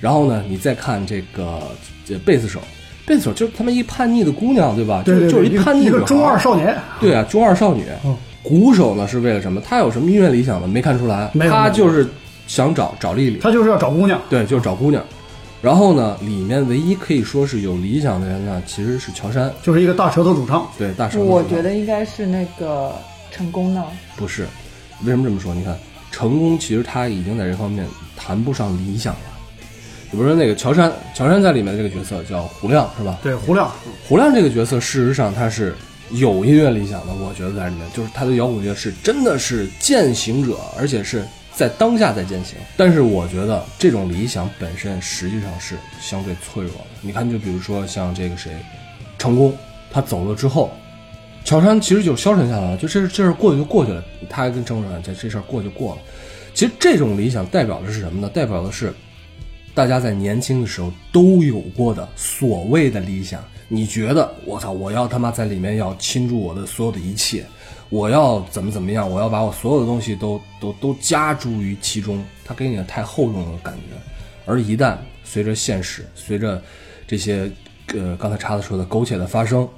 [0.00, 1.60] 然后呢，你再看这个
[2.04, 2.60] 这贝斯手，
[3.04, 5.02] 贝斯手就是他妈一叛逆的姑娘，对吧？
[5.04, 6.76] 对对对，就是就是一叛逆女孩一个中二少年。
[7.00, 7.84] 对啊，中二少女。
[8.04, 9.60] 嗯鼓手呢是为了什么？
[9.60, 10.66] 他有什么音乐理想吗？
[10.66, 11.28] 没看出来。
[11.50, 12.08] 他就是
[12.46, 15.04] 想找找丽丽，他就是要找姑娘，对，就是找姑娘。
[15.60, 19.52] 然后呢，里面唯一可以说是有理想的人呢，其实是乔杉。
[19.62, 20.68] 就是一个大舌头主唱。
[20.78, 22.94] 对，大舌头我觉得应该是那个
[23.30, 23.84] 成功呢。
[24.16, 24.46] 不是，
[25.04, 25.52] 为什么这么说？
[25.54, 25.76] 你看，
[26.12, 27.84] 成功其实他已经在这方面
[28.16, 29.20] 谈不上理想了。
[30.10, 33.18] 比如说那个乔杉，乔杉在里面的这个角色叫胡亮，是吧？
[33.22, 33.70] 对，胡亮，
[34.08, 35.74] 胡亮这个角色，事实上他是
[36.12, 41.22] 有音乐理想的，我觉得在里面，就是他的摇滚乐是真的是践行者，而且是
[41.58, 42.56] 在当下在践行。
[42.76, 46.86] 但是我觉得这种理想本身实际上是相对脆弱的。
[47.00, 48.52] 你看，就比如说像这个谁，
[49.18, 49.52] 成功，
[49.90, 50.70] 他走了之后，
[51.44, 56.00] 乔杉其实就消沉下来了，就这这事过去就过去了，他还跟郑说这这事儿过就过了。
[56.54, 58.30] 其实这种理想代表的是什么呢？
[58.32, 58.94] 代表的是
[59.74, 63.42] 大家在年轻的时候都有过的所谓的理想。
[63.66, 67.44] 你觉得我操，我要他妈在里面要倾注我的所有的一切，
[67.90, 73.96] 我要怎么怎么样，我要把我所有的东西都都都加诸于其中，它给你的太厚重的感觉。
[74.44, 76.62] 而一旦随着现实，随着
[77.06, 77.50] 这些
[77.94, 79.68] 呃刚才叉子说的苟且的发生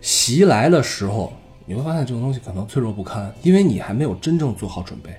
[0.00, 1.32] 袭来的时候，
[1.66, 5.10] 你会发现这种东西可能脆弱不堪，因为你还没有真正做好准备。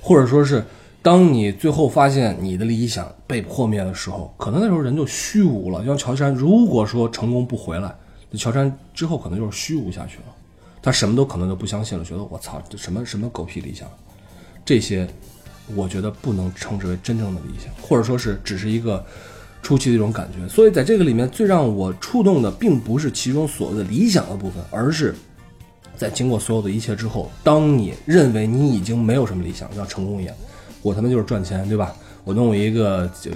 [0.00, 0.64] 或者说是
[1.00, 5.84] 当你最后发现你的理想被破灭的时候，可能那时候人就虚无了。
[5.84, 7.94] 像乔杉，如果说成功不回来，
[8.30, 10.24] 那乔杉之后可能就是虚无下去了，
[10.82, 13.88] 他什么都可能就不相信了，觉得我操，这什么什么狗屁理想，
[14.64, 15.08] 这些
[15.76, 19.04] 我觉得不能称之为真正的理想，或者说是只是一个
[19.62, 20.48] 初期的一种感觉。
[20.48, 25.14] 所以在这个里面，最让我触动的，并不是其中所谓的理想的部分，而是
[25.96, 30.34] 在经过所有的一切之后，当你认为你已经没有什么理想，要成功一样，
[30.82, 31.94] 我他妈就是赚钱，对吧？
[32.24, 33.30] 我弄一个就。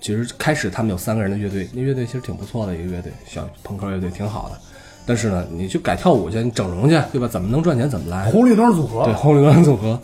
[0.00, 4.60] 其实开始他们有三个人的乐队，那乐队其实挺不错的一个乐队，小朋克乐队挺好的。
[5.08, 7.26] 但是呢，你去改跳舞去，你整容去，对吧？
[7.26, 8.30] 怎么能赚钱怎么来。
[8.30, 9.98] 红绿灯组合，对，红绿灯组合，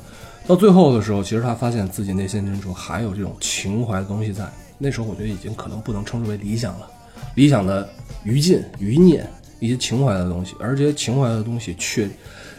[0.47, 4.51] 到最后的时候，其实他发现自己内心深处还有这种情怀的东西在。
[4.79, 6.89] 那时候我觉得已经可能不能称之为理想了，
[7.35, 7.87] 理想的
[8.25, 9.25] 余烬、余孽，
[9.61, 12.09] 一些情怀的东西，而这些情怀的东西却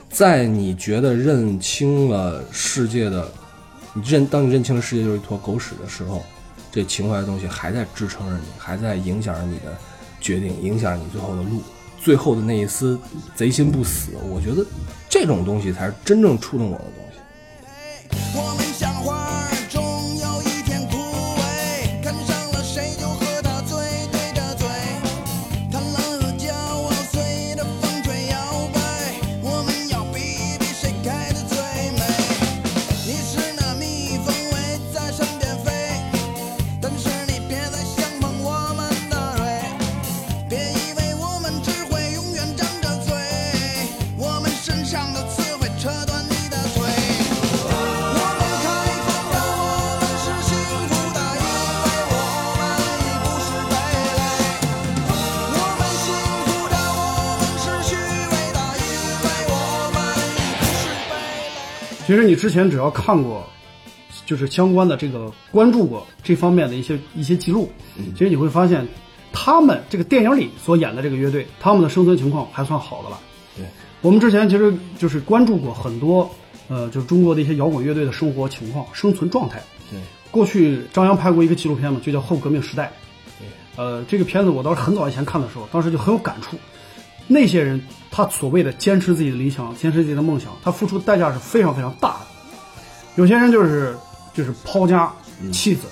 [0.08, 3.28] 在你觉得认清了世界的，
[3.94, 6.24] 你认当你认清了世界就是一坨狗屎的时候，
[6.72, 9.76] 这情怀的东西还在支撑着你，还在影响着你的
[10.22, 11.62] 决定，影响着你最后的路。
[12.06, 13.00] 最后的那一丝
[13.36, 14.64] 贼心不死，我觉得
[15.10, 18.38] 这种东西才是真正触动我的东西。
[18.38, 19.04] 我们像
[62.16, 63.46] 其实你之前只要看过，
[64.26, 67.70] 就是相关的这个关注过这方面的一些一些记录，
[68.14, 68.88] 其实你会发现，
[69.34, 73.20] 他们这个电影里所演的这个乐队，他们的生存情况还算好的了。
[73.58, 73.66] 对，
[74.00, 76.34] 我们之前其实就是关注过很多，
[76.70, 79.62] 呃，就是中国的一些摇滚乐队的生活情况、生存状态。
[79.92, 80.00] 对，
[80.32, 82.94] 过去张扬拍过一个纪录片嘛，就叫《后革命时代》。
[83.76, 86.56] 呃，这个片子我倒是很早以前看的时候，当时就很有感触。
[87.28, 92.26] 那些人他所谓的坚持自己的理想，坚持自己的梦想，他付出的代价是非常非常大的。
[93.16, 93.96] 有些人就是
[94.34, 95.12] 就是抛家
[95.52, 95.88] 弃子，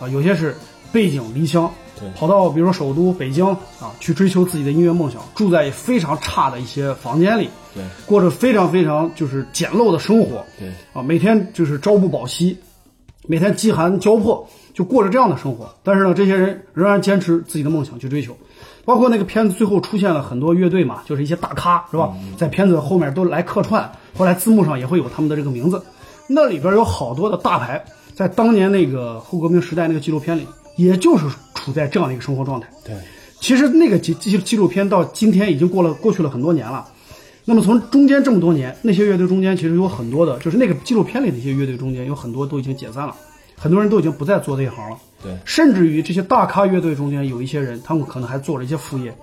[0.00, 0.56] 啊，有些是
[0.92, 3.46] 背井离乡对，跑到比如说首都北京
[3.80, 12.56] 啊，去追求自己的音乐梦想，住在非常差的一些房间里，对过着非常非常就是简陋的生活，对啊，每天就是朝不保夕，
[13.26, 15.72] 每天饥寒交迫，就过着这样的生活。
[15.82, 18.36] 但是呢，这些人仍然坚持自己的梦想去追求。
[18.84, 25.82] 包括那个片子最后出现了很多乐队嘛，就是一些大咖是吧，在片子后面都来客串，后来字幕上也会有他们的这个名字。
[26.28, 32.68] 那里边有好多的大牌，在当年那个后革命时代那个纪录片里，也就是处在这样的一个生活状态。
[32.84, 32.94] 对，
[33.40, 36.86] 其实那个纪纪纪录片到今天已经过了过去了很多年了。
[37.44, 43.14] 那么从中间这么多年，那些乐队中间其实有很多的，就是那个纪录片里的一些乐队中间有很多都已经解散了，
[43.56, 44.96] 很多人都已经不再做这一行了。
[45.22, 49.14] 对甚至于这些大咖乐队中间有一些人，他们可能还做了一些副业，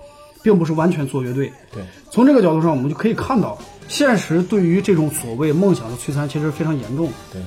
[0.42, 1.52] 并不是完全做乐队。
[1.72, 3.58] 对从这个角度上，我们就可以看到，
[3.88, 7.12] 现实对于这种所谓梦想的摧残，其实非常严重的。
[7.32, 7.42] 对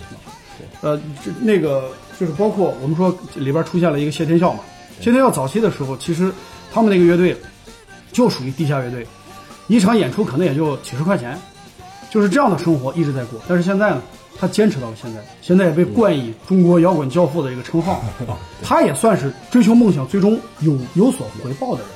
[0.81, 1.89] 呃，这那个
[2.19, 4.59] 就是包括我们说里边出现了一个谢天笑嘛，
[4.99, 6.31] 谢天笑早期的时候，其实
[6.71, 7.35] 他们那个乐队
[8.11, 9.05] 就属于地下乐队，
[9.67, 11.37] 一场演出可能也就几十块钱，
[12.11, 13.41] 就是这样的生活一直在过。
[13.47, 14.01] 但是现在呢，
[14.39, 18.01] 他坚持到了现在，现在也被冠以中国摇滚教父的这个称号，
[18.61, 21.89] 他也算是追求梦想最终有有所回报的人。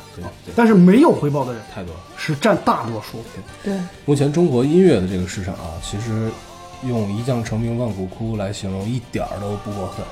[0.56, 2.00] 但是没有回报的人太多了。
[2.18, 3.20] 是占大多数。
[3.64, 6.32] 对，目前中国音乐的这个市场啊，其实
[6.88, 10.04] 用一将成名万骨枯来形容一点儿都不过分。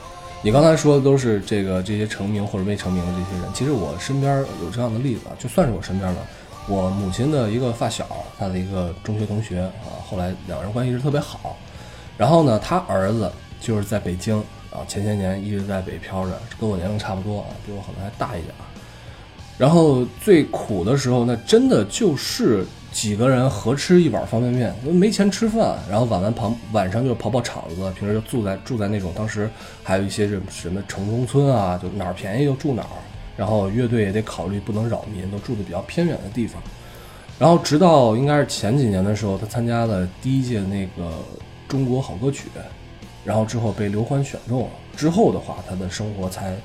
[0.44, 6.22] 你刚才说的都是这个这些成名或者未成名的这些人，其实我身边有这样的例子啊，就算是我身边的，
[6.68, 8.06] 我母亲的一个发小，
[8.38, 11.58] 他的一个中学同学啊，后来两个人关系是特别好。
[12.18, 14.38] 然后呢，他儿子就是在北京
[14.72, 18.54] 啊，前些年一直在北漂着，跟我年龄差不多啊，比我可能还大一点。
[19.58, 29.50] 然后最苦的时候，那真的就是几个人合吃一碗方便面，没钱吃饭，然后晚晚跑晚上就跑跑场子，平时就住在住在那种当时
[29.82, 33.00] 还有一些什什么城中村啊，就哪儿便宜就住哪儿，
[33.38, 36.62] 然后乐队也得考虑不能扰民，都住的比较偏远的地方。
[37.40, 41.18] 然后直到应该是前几年的时候，他参加了第一届那个
[41.68, 42.50] 中国好歌曲，
[43.24, 44.70] 然后之后被刘欢选中了。
[44.96, 46.56] 之后的话，他的生活才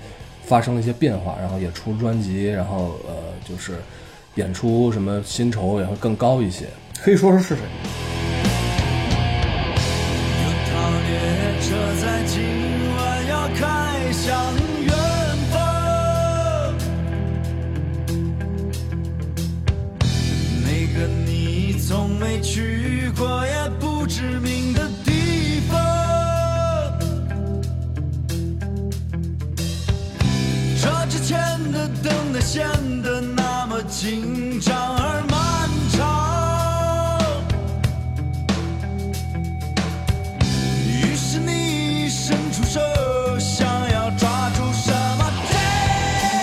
[0.45, 3.15] 发生了一些变化，然后也出专辑，然后呃，
[3.49, 3.75] 就是
[4.37, 6.67] 演出什么薪酬也会更高一些。
[7.03, 7.63] 可以说说是谁？
[10.45, 11.09] 有套列
[11.61, 11.69] 车
[12.01, 12.43] 在今
[12.97, 14.93] 晚要开向远
[15.51, 15.59] 方，
[20.63, 23.60] 那个你从没去过也不
[24.11, 25.79] 知名的地方。
[30.83, 31.39] 这之前
[31.71, 32.69] 的等待显
[33.03, 37.21] 得那么紧张而漫长。
[40.89, 42.81] 于是你伸出手，
[43.39, 45.33] 想要抓住什么？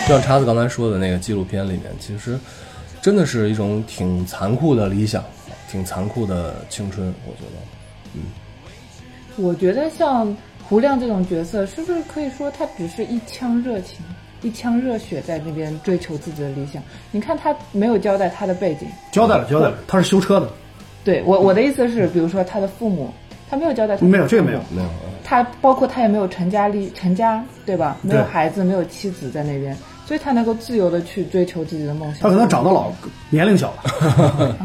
[0.08, 2.40] 就像叉子刚才说的那个纪录片里面，其实
[3.02, 5.22] 真的是一种挺残酷的理想，
[5.70, 7.62] 挺残酷的青春，我觉得。
[8.16, 8.22] 嗯
[9.40, 10.36] 我觉得像
[10.68, 13.98] 胡亮这种角色，是不是可以说他只是一腔热情、
[14.42, 16.82] 一腔热血在那边追求自己的理想？
[17.12, 20.50] 你看他没有交代他的背景，交代了，交代了，他是修车的，
[21.04, 23.14] 对我我的意思是，比如说他的父母，
[23.48, 24.90] 他没有交代他的没有这个没有没有，
[25.24, 27.96] 他包括他也没有成家立成家，对吧？
[28.02, 32.24] 没有孩子，没有妻子在那边，所以他能够自由的去追求自己的梦想。
[32.24, 32.92] 他可能长得老，
[33.30, 34.58] 年龄小了。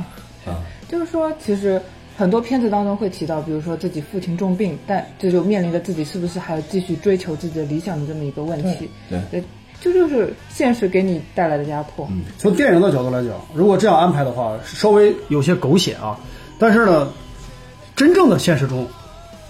[0.92, 1.80] 就是说，其实
[2.18, 8.90] 很多片子当中会提到，比如说自己父亲重病，但这就面临着自己是不是还要继续追求自己的理想的这么一个问题。
[9.08, 9.42] 对对，
[9.80, 12.06] 这就是现实给你带来的压迫。
[12.36, 16.20] 从电影的角度来讲，如果这样安排的话，稍微有些狗血啊。
[16.58, 17.10] 但是呢，
[17.96, 18.86] 真正的现实中，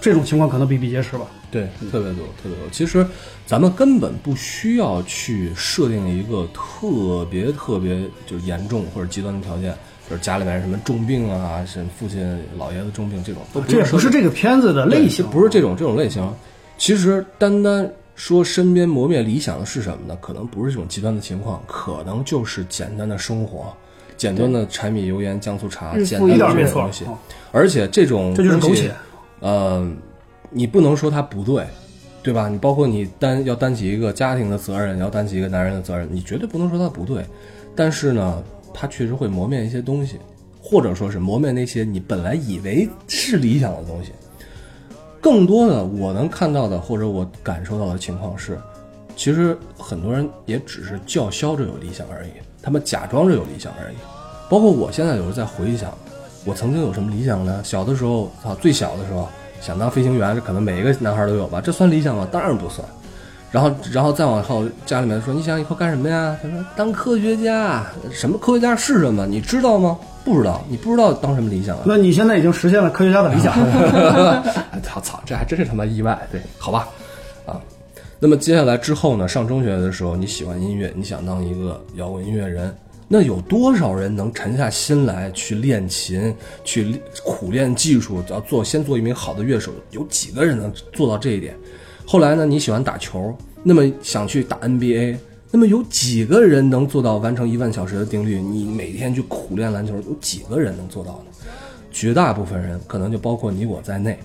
[0.03, 1.25] 这种情况可能比比皆是吧。
[1.49, 2.69] 对，特别多，特别多。
[2.71, 3.05] 其实
[3.45, 9.73] 咱们根本不需要去设定一个特别特别就是严重或者极端的条件，
[10.09, 16.29] 就是家里面什么重病啊，是父亲老爷子重病这种，都这也不是这个片子的类型，不是这种这种类型。
[16.77, 20.17] 其实单单说身边磨灭理想的是什么呢？
[20.19, 23.71] 可能不是这种极端的情况，可能就是简单的生活，
[24.17, 27.17] 简单的柴米油盐酱醋茶，简单的东西哦。
[27.51, 28.91] 而且这种这就是狗血。
[29.43, 29.85] 呃，
[30.49, 31.65] 你不能说他不对，
[32.23, 32.47] 对吧？
[32.47, 37.25] 你包括你担要担起一个家庭的责任，要担起一个男人的责任，你绝对不能说他不对。
[37.75, 38.41] 但是呢，
[38.73, 40.17] 他确实会磨灭一些东西，
[40.61, 44.13] 或者说是磨灭那些你本来以为是理想的东西。
[45.19, 48.57] 更多的我能看到的或者我感受到的情况是，
[49.17, 52.29] 其实很多人也只是叫嚣着有理想而已，
[52.61, 53.95] 他们假装着有理想而已。
[54.49, 55.91] 包括我现在有时候在回想，
[56.45, 57.61] 我曾经有什么理想呢？
[57.63, 59.27] 小的时候，操，最小的时候
[59.61, 61.61] 想当飞行员，这可能每一个男孩都有吧？
[61.61, 62.27] 这算理想吗？
[62.31, 62.87] 当然不算。
[63.51, 66.35] 然后，然后再往后，家里面说你想以后干什么呀？
[66.41, 67.85] 他说当科学家。
[68.11, 69.27] 什么科学家是什么？
[69.27, 69.97] 你知道吗？
[70.25, 71.83] 不知道，你不知道当什么理想啊？
[71.85, 73.53] 那你现在已经实现了科学家的理想。
[74.81, 76.19] 操 操，这还真是他妈意外。
[76.31, 76.89] 对，好吧，
[77.45, 77.61] 啊，
[78.19, 79.27] 那么接下来之后呢？
[79.27, 82.75] 上中学的时候，你喜欢音乐，你想当一个摇滚音乐人，
[83.13, 86.33] 那有多少人能沉下心来去练琴，
[86.63, 89.71] 去苦练技术，要做先做一名好的乐手？
[89.91, 91.55] 有几个人能做到这一点？
[92.07, 92.43] 后来呢？
[92.43, 95.15] 你喜欢打球，那么想去打 NBA，
[95.51, 98.41] 那么有几个人能做到完成一万小时的定律？
[98.41, 101.47] 你每天去苦练篮球，有几个人能做到呢？
[101.91, 104.17] 绝大部分人，可能就包括你我在内，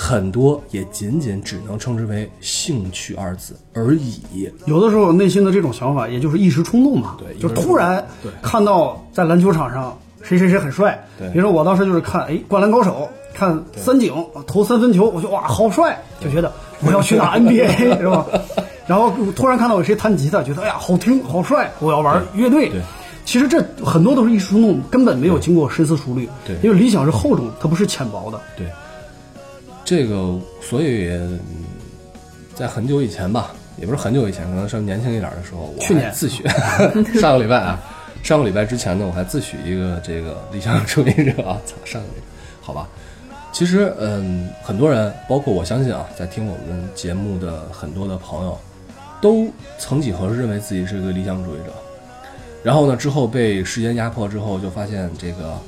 [0.00, 4.48] 很多也仅仅只能称之为兴趣二字而已。
[4.66, 14.14] 有的时候内心的这种想法，也就是一时冲动嘛，对就突然对看到在篮球场上谁谁谁很帅，对比如说我当时就是看哎《灌篮高手》，看三井
[14.46, 16.52] 投三分球，我就哇好帅，就觉得
[16.86, 18.24] 我要去打 NBA 是吧？
[18.86, 22.68] 然后突然看到有谁弹吉他，觉得哎呀好听好帅，我要玩乐队。
[22.68, 22.80] 对
[23.24, 26.26] 其实这很多都是一时冲动，根本没有经过深思熟虑。
[26.46, 28.40] 对因为理想是厚重，它不是浅薄的。
[28.56, 28.66] 对，
[29.88, 31.40] 这个所以嗯
[32.54, 36.46] 在很久以前吧，也不是很久以前，可能稍微年轻一点的时候，我去年自诩
[37.18, 37.80] 上个礼拜啊，
[38.22, 42.26] 上个礼拜之前呢，我还自诩一个这个理想主义者啊， 操，上个礼拜，
[42.60, 42.86] 好吧。
[43.50, 48.58] 其实，嗯，很多人，包括我相信啊，在听我们节目的很多的朋友，
[49.22, 51.72] 都曾几何时认为自己是一个理想主义者，
[52.62, 55.58] 然后呢，之后被时间压迫之后，就发现这个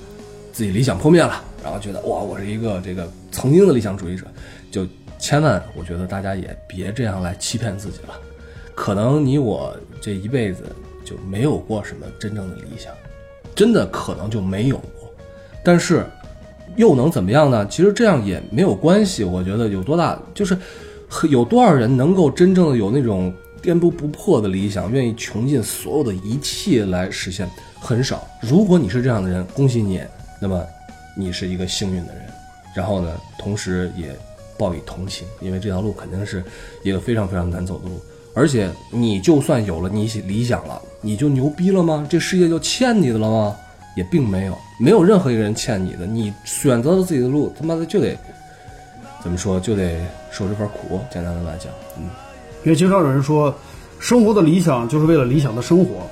[0.52, 4.24] 自己理想破灭了，然后觉得哇，我是一个这个曾经的理想主义者，
[4.70, 4.86] 就
[5.18, 8.14] 千万，我觉得大家也别这样来欺骗自己了。
[8.74, 10.64] 可能你我这一辈子
[11.04, 12.92] 就没有过什么真正的理想，
[13.54, 15.12] 真的可能就没有过。
[15.62, 16.06] 但是
[16.76, 17.66] 又能怎么样呢？
[17.66, 19.22] 其实这样也没有关系。
[19.22, 20.56] 我觉得有多大，就是
[21.28, 27.46] 有多少人能够真正的有那种颠扑不破的理想，愿意穷尽所有的一切来实现，
[27.78, 28.26] 很少。
[28.40, 30.00] 如果你是这样的人，恭喜你，
[30.40, 30.64] 那么
[31.14, 32.29] 你是一个幸运的人。
[32.74, 34.16] 然后呢，同时也
[34.58, 36.42] 报以同情，因为这条路肯定是
[36.82, 38.00] 一个非常非常难走的路。
[38.32, 42.06] 而且你就算有了你理想了，你就牛逼了吗？
[42.08, 43.56] 这世界就欠你的了吗？
[43.96, 46.06] 也并没有，没有任何一个人欠你的。
[46.06, 48.16] 你选择了自己的路，他妈的就得
[49.20, 50.00] 怎么说，就得
[50.30, 51.00] 受这份苦。
[51.10, 52.04] 简单的来讲，嗯，
[52.62, 53.52] 因为经常有人说，
[53.98, 56.06] 生活的理想就是为了理想的生活，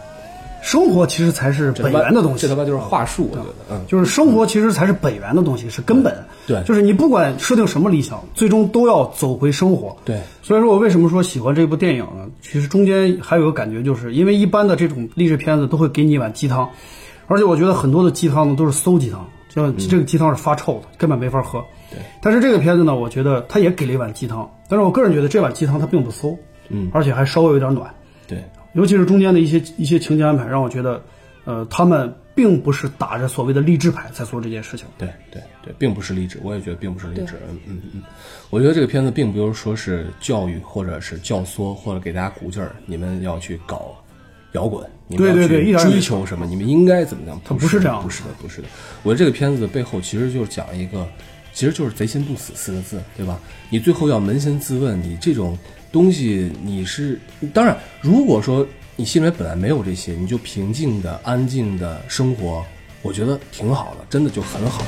[0.60, 2.42] 生活其实才是本源的东西。
[2.42, 6.12] 这他妈就是话术，我觉得，嗯，就是生活其实才是本源的东西，是根本。
[6.48, 9.94] 对就是你不管设定什么理想，最终都要走回生活。
[10.04, 12.26] 对，所以说我为什么说喜欢这部电影呢？
[12.40, 16.66] 其实中间还有个感觉，就是因为一般的这种励志片子都会给你一碗鸡汤，
[17.26, 21.62] 而且我觉得很多的鸡汤呢都是馊鸡汤，就这个鸡汤是发臭的，根本没法喝。
[21.90, 26.34] 对，但是这个片子呢，我觉得它也给了一碗鸡汤，但是我个人觉得这碗鸡汤它并不馊，
[26.70, 27.94] 嗯而且还稍微有点暖。
[28.26, 28.42] 对，
[28.72, 31.02] 尤其是中间的一些一些情节安排，让我觉得，
[31.44, 34.86] 呃，他们并不是打着所谓的励志牌在做这件事情。
[34.96, 37.34] 对对对，并不是励志，我也觉得并不是励志。
[37.50, 38.02] 嗯嗯嗯，
[38.48, 43.92] 我觉得这个片子并不是说是教育或者是教唆或者给大家鼓劲儿，你们要去搞
[44.52, 47.40] 摇滚，你们要去追求什么，你们应该怎么样？
[47.44, 48.68] 它不不是这样不是的，不是的。
[49.02, 51.04] 我觉得这个片子的背后其实就是讲一个，
[51.52, 53.36] 其实就是贼心不死四个字，对吧？
[53.68, 55.58] 你最后要扪心自问，你这种
[55.90, 57.18] 东西你是
[57.52, 58.64] 当然，如果说
[59.00, 62.64] 你心里面本来没有这些，你就平静的、安静的生活，
[63.00, 64.82] 我觉得挺好的，真的就很好。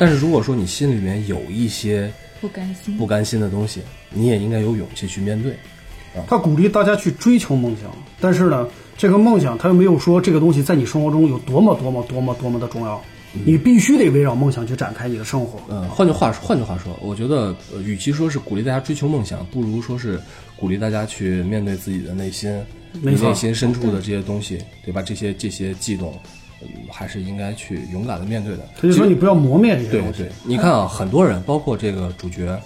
[0.00, 2.96] 但是如果说你心里面有一些不甘心。
[2.96, 5.54] 不甘心的东西，你也应该有勇气去面对。
[6.26, 12.98] 他鼓励大家去追求梦想，但是呢，这个梦想他又没有说这个东西在你生活中有多么多么多么多么的重要，
[13.44, 15.60] 你必须得围绕梦想去展开你的生活。
[15.68, 20.18] 嗯，换句话说，换句话说，我觉得，呃与其说是鼓励大家追求梦想，不如说是
[20.56, 22.50] 鼓励大家去面对自己的内心，
[23.02, 25.02] 你内心深处的这些东西，对吧？
[25.02, 26.39] 这些这些悸动，嗯
[26.90, 28.68] 还是应该去勇敢的面对的。
[28.76, 30.18] 他就说你不要磨灭这些东西。
[30.18, 32.60] 对对，你看啊，很多人，包括这个主角，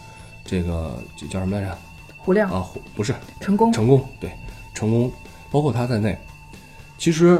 [0.45, 1.79] 这个这叫什么来着？
[2.19, 4.31] 胡亮、啊，胡不是成功，成功，对，
[4.73, 5.13] 成功，
[5.51, 6.19] 包括他在内，
[6.97, 7.39] 其实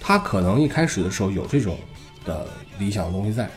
[0.00, 1.76] 他可能一开始的时候有这种
[2.24, 2.46] 的
[2.78, 3.48] 理想的东西在，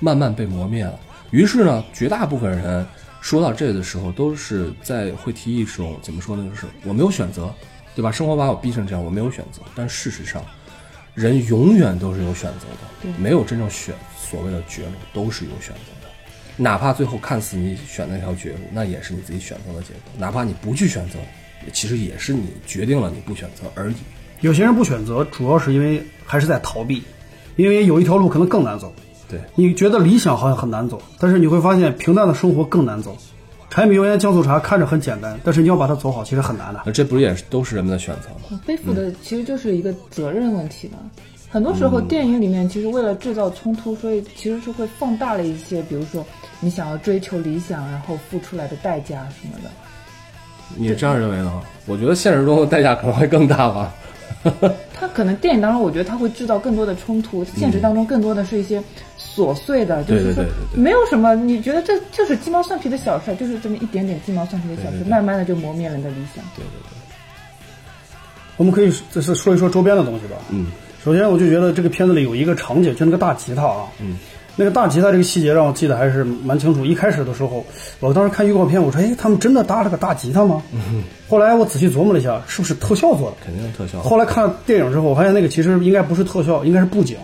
[0.00, 0.98] 慢慢被磨灭了。
[1.30, 2.86] 于是呢，绝大部分人
[3.20, 6.48] 说到这的时候，都是在会提一种怎么说呢？
[6.48, 7.52] 就是我没有选择，
[7.94, 8.10] 对吧？
[8.10, 9.60] 生活把我逼成这样，我没有选择。
[9.74, 10.42] 但事实上，
[11.18, 16.08] 人永远都是有选择的，没有真正选所谓的绝路，都是有选择的。
[16.56, 20.12] 哪怕最后看似你选那条绝路，那也是你自己选择的结果。
[20.16, 21.18] 哪怕你不去选择，
[21.72, 23.96] 其实也是你决定了你不选择而已。
[24.42, 27.02] 有些人不选择，主要是因为还是在逃避，
[27.56, 28.94] 因为有一条路可能更难走。
[29.28, 33.18] 对，你觉得理想好像很难走，但是你会发现平淡的生活更难走。
[33.70, 36.80] 柴米油盐酱醋茶看着很简单，但是你要把它走好，其实很难的。
[36.86, 38.60] 那这不是也是都是人们的选择吗？
[38.66, 40.98] 背负的其实就是一个责任问题了。
[41.50, 46.24] 很多时候，电影里面其实为了制造冲突，所以其实是会放大了一些，比如说
[46.60, 49.70] 你想要追求理想，然后付出来的代价什么的。
[50.76, 51.62] 你这样认为呢？
[51.86, 53.94] 我觉得现实中的代价可能会更大吧。
[54.92, 58.82] 他可能电影当中，我觉得他会制造更多的冲突，现实当中更多的是一些
[59.18, 60.44] 琐碎的，就是说
[60.74, 66.44] 没有什么，你觉得这就是鸡毛蒜皮的小事，就是这么一点点鸡毛蒜皮的小事，对对对慢慢的就磨灭了你的理想。
[66.56, 66.90] 对对对，
[68.56, 70.36] 我们可以这是说一说周边的东西吧。
[70.50, 70.66] 嗯，
[71.04, 74.18] 首先我就觉得这个片子里有一个场景，就那个大吉他啊，嗯，
[74.60, 76.84] 那个大吉他这个细节让我记得还是蛮清楚。
[76.84, 77.64] 一开始的时候，
[78.00, 80.60] 我当时看预告片，我说，哎，他们真的搭了个大吉他吗？
[81.28, 83.36] 后来我仔细琢磨了一下，是不是特效做的？
[83.46, 84.00] 肯定是特效。
[84.00, 87.16] 后来看电影之后，我发现那个其实应该不是特效，应该是布景，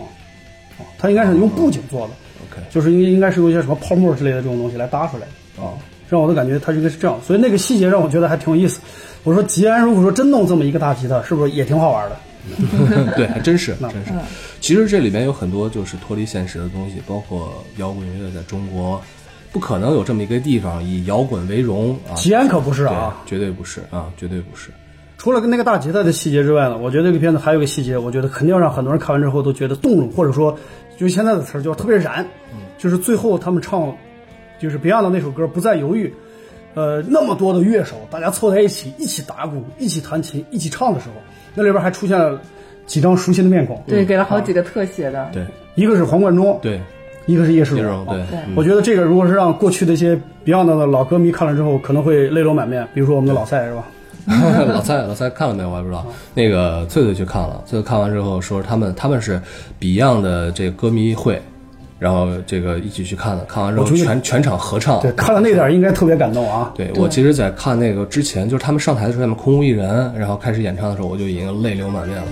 [0.79, 2.13] 啊，它应该是用布景做的
[2.49, 5.27] ，OK，就是应应该是用一些什么泡沫之类的这种东西来搭出来
[5.57, 5.75] 的啊，
[6.09, 8.79] 让我的感觉它应该是这样，所以那个细节让我觉得还挺有意思。
[9.25, 12.17] 我说吉安如果说真弄这么一个大吉他，是不是也挺好玩的？
[13.17, 14.13] 对，还真是，那真是。
[14.61, 19.01] 其实这里面有很多就是脱离现实的东西，包括摇滚乐在中国
[19.53, 22.15] 不可能有这么一个地方以摇滚为荣啊。
[22.15, 24.71] 吉安可不是啊，，绝对不是啊，绝对不是。
[25.17, 30.55] 除了跟那个大吉他的细节之外呢，我觉得这个片子还有一个细节，我觉得肯定要让很多人看完之后都觉得动容，或者说
[30.99, 32.27] 就是现在的词儿叫特别燃，
[32.77, 33.97] 就是最后他们唱
[34.61, 36.09] 就是 Beyond 的那首歌《不再犹豫》，
[36.75, 41.15] 呃，那么多的乐手，大家凑在一起，一起打鼓，一起弹琴，一起唱的时候，
[41.55, 42.41] 那里边还出现了
[42.87, 45.29] 几张熟悉的面孔，对，给了好几个特写的。
[45.33, 45.45] 对
[45.75, 46.81] 一个是黄贯中，对，
[47.27, 48.23] 一个是叶世荣，对
[48.55, 53.85] 我觉得这个如果是让过去的一些 Beyond 的老歌迷看了之后，可能会泪流满面，比如说我们的老蔡是吧？
[54.73, 55.69] 老蔡，老蔡看了没有？
[55.69, 56.07] 我也不知道。
[56.33, 59.41] 那个翠翠去看了，翠翠看完之后说他们他们是
[59.79, 61.43] Beyond 的这个歌迷会，
[61.99, 63.45] 然后这个一起去看的。
[63.45, 65.01] 看完之后全全场合唱。
[65.01, 66.73] 对，看了那点应该特别感动啊。
[66.77, 72.27] 对我其实，在看那个之前，就是他们上台的时候，他们空无一人，然后开始演唱的时候，我就已经泪流满面了。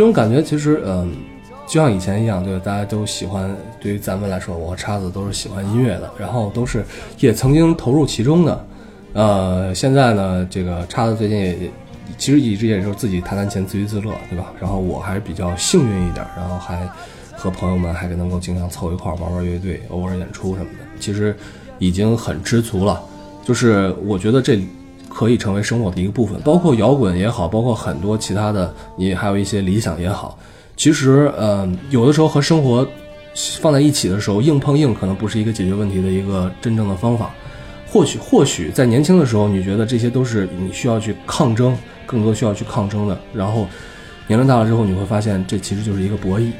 [0.00, 1.12] 这种感觉其实，嗯，
[1.66, 3.54] 就像以前一樣，對，大家都喜欢。
[3.78, 6.82] 对于咱们来说，我和叉子都是喜欢音乐的，然后都是
[7.18, 8.66] 也曾经投入其中的。
[9.12, 11.70] 呃，现在呢，这个叉子最近也
[12.16, 14.46] 其实一直也就是自己弹弹琴自娱自乐，对吧？
[14.58, 16.88] 然后我还是比较幸运一点，然后还
[17.36, 21.36] 和朋友們還能够经常凑一块玩玩乐队，偶尔演出什么的，其实
[21.78, 22.98] 已经很知足了。
[23.44, 24.62] 就是我觉得这
[25.10, 30.38] 可以成为生活的一个部分，包括摇滚也好，包括很多其他的，你还有一些理想也好。
[30.76, 32.86] 其实，嗯、有的时候和生活
[33.60, 37.30] 放在一起的时候，硬碰硬可能不是一个解决问题的一个真正的方法。
[37.92, 43.20] 或许或许在年轻的时候，你觉得这些都是你需要去抗争、更多需要去抗争的。
[43.34, 43.66] 然后
[44.28, 46.52] 年龄大了之后，你会发现这其实就是一个博弈。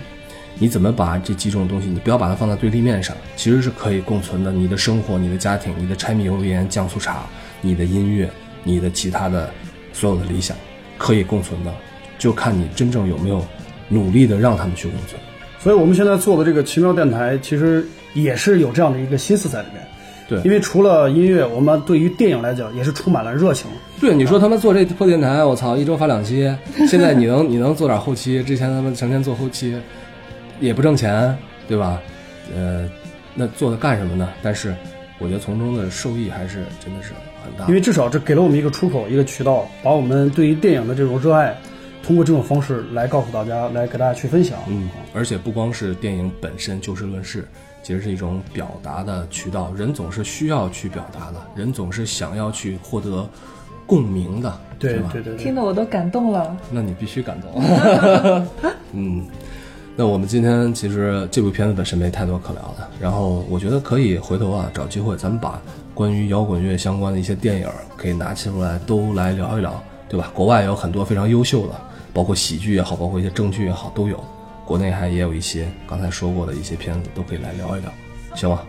[0.59, 4.53] 你怎么把这几种东西，你不要把它放在对立面上，其实是可以共存的。
[4.53, 7.23] 你的生活、你的家庭、你的柴米油盐酱醋茶、
[7.63, 8.29] 你的音乐、
[8.65, 9.51] 你的其他的
[9.93, 10.57] 所有的理想，
[10.99, 11.73] 可以共存的，
[12.19, 13.45] 就看你真正有没有
[13.89, 15.21] 努力的让他们去共存。
[15.59, 19.83] 所以我们现在做的这个奇妙电台，其实也是有这样的一个心思在里面。
[20.29, 23.69] 对因为除了音乐，我们对于电影来讲也是充满了热情。
[24.01, 26.49] 对，你说他们做这破电台，我操，一周发两期。
[26.89, 29.77] 现在你能 你能做点后期，之前他们成天做后期，
[30.61, 31.37] 也不挣钱，
[31.67, 32.01] 对吧？
[32.55, 32.89] 呃，
[33.35, 34.29] 那做的干什么呢？
[34.41, 34.73] 但是
[35.19, 37.11] 我觉得从中的受益还是真的是
[37.45, 37.75] 很大因。
[37.75, 41.57] 为至少这给了我们一个出口，一个渠道，把我们对于电影的这种热爱，
[42.03, 44.59] 通过这种方式来告诉大家，来给大家去分享。
[44.69, 47.47] 嗯，而且不光是电影本身就事论事，
[47.83, 49.73] 其实是一种表达的渠道。
[49.77, 53.29] 人总是需要去表达的，人总是想要去获得
[53.87, 54.61] 共鸣的，吧？
[54.79, 55.55] 对对对对听。
[55.55, 56.57] 得我都感动了。
[56.71, 58.47] 那你必须感动。
[58.93, 59.25] 嗯，
[59.97, 65.61] 那我们今天其实这部片子本身没太多可聊的，然后我觉得可以回头啊找机会，咱们把
[66.01, 69.79] 关于摇滚乐相关的一些电影可以拿起出来都来聊一聊，
[70.09, 70.31] 对吧？
[70.33, 71.75] 国外有很多非常优秀的，
[72.15, 74.19] 包括喜剧也好，包括一些正剧也好，都有。
[74.65, 77.93] 国内还也有一些刚才说过的一些片子，都可以来聊一聊，
[78.35, 78.61] 行吗？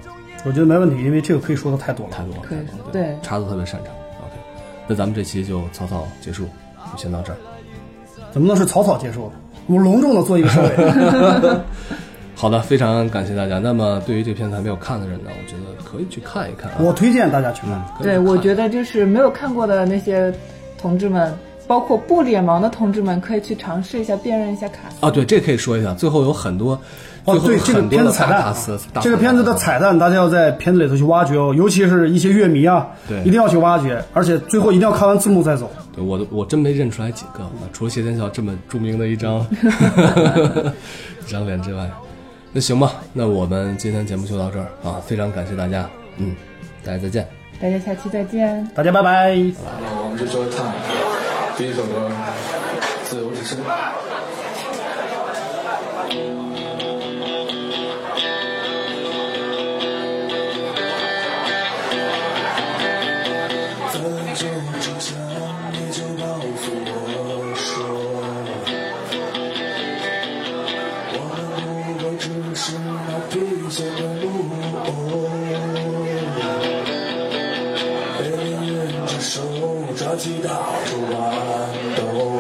[0.43, 2.11] 我觉得没问题，因为这个可以说的太多了。
[2.11, 3.93] 太多了，可以太多了对叉子特别擅长。
[4.25, 4.36] OK，
[4.86, 6.43] 那咱们这期就草草结束，
[6.91, 7.38] 就先到这儿。
[8.34, 9.32] 怎么能是草草结束？
[9.67, 10.69] 我隆重的做一个收尾。
[12.41, 13.59] 好的，非常感谢大家。
[13.59, 16.77] 那么对于这片子还没有看的人呢，我觉得可以去看一看啊。
[16.79, 17.85] 我推荐大家去看。
[18.01, 20.33] 对，我觉得就是没有看过的那些
[20.75, 21.31] 同志们，
[21.67, 24.95] 包括不脸盲的同志们，可以去尝试一下辨认一下卡斯。
[25.01, 25.93] 啊，对，这可以说一下。
[25.93, 26.73] 最后有很多，
[27.25, 28.55] 哦，对，最后有这个很多的片子彩蛋
[29.03, 35.69] 这个片子的彩蛋，大家要在片子里头去挖掘哦，尤其是一些乐迷啊，对一定要去挖掘，而且最后一定要看完字幕再走。
[35.95, 39.45] 对我都我真没认出来几个，啊除了谢天笑这么著名的一张
[41.23, 41.87] 一张脸之外，
[42.53, 46.35] 那行吧，那我们今天节目就到这儿啊，非常感谢大家，嗯，
[46.83, 47.25] 大家再见。
[47.61, 48.69] 大家下期再见。
[48.75, 49.29] 大家拜拜。
[49.33, 50.69] 我们就说唱
[51.57, 52.11] 第一首歌
[53.09, 53.57] 《自由之声》。
[80.22, 80.51] 抓起到
[80.86, 82.30] 处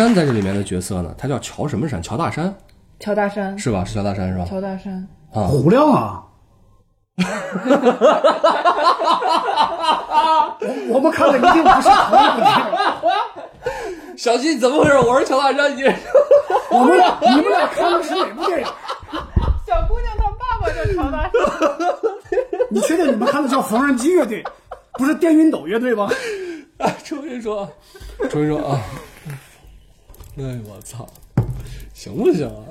[0.00, 2.02] 乔杉在这里面的角色呢，他叫乔什么山？
[2.02, 2.56] 乔大山
[2.98, 3.84] 乔大山，是吧？
[3.84, 4.46] 是乔大山是吧？
[4.48, 6.24] 乔大山，啊，胡亮啊！
[10.58, 12.50] 我我们看的一定不是同一部电
[14.08, 14.96] 影，小西怎么回事？
[15.00, 15.82] 我是乔大山，你
[16.70, 18.66] 我们你们俩看的是哪部电影？
[19.68, 21.30] 小姑娘她爸爸叫乔大山。
[22.70, 24.42] 你确定你们看的叫缝纫机乐队，
[24.94, 26.08] 不是电熨斗乐队吗？
[26.80, 27.68] 啊，重新说，
[28.30, 28.80] 重新说啊！
[30.42, 31.06] 哎，我操，
[31.92, 32.64] 行不行啊？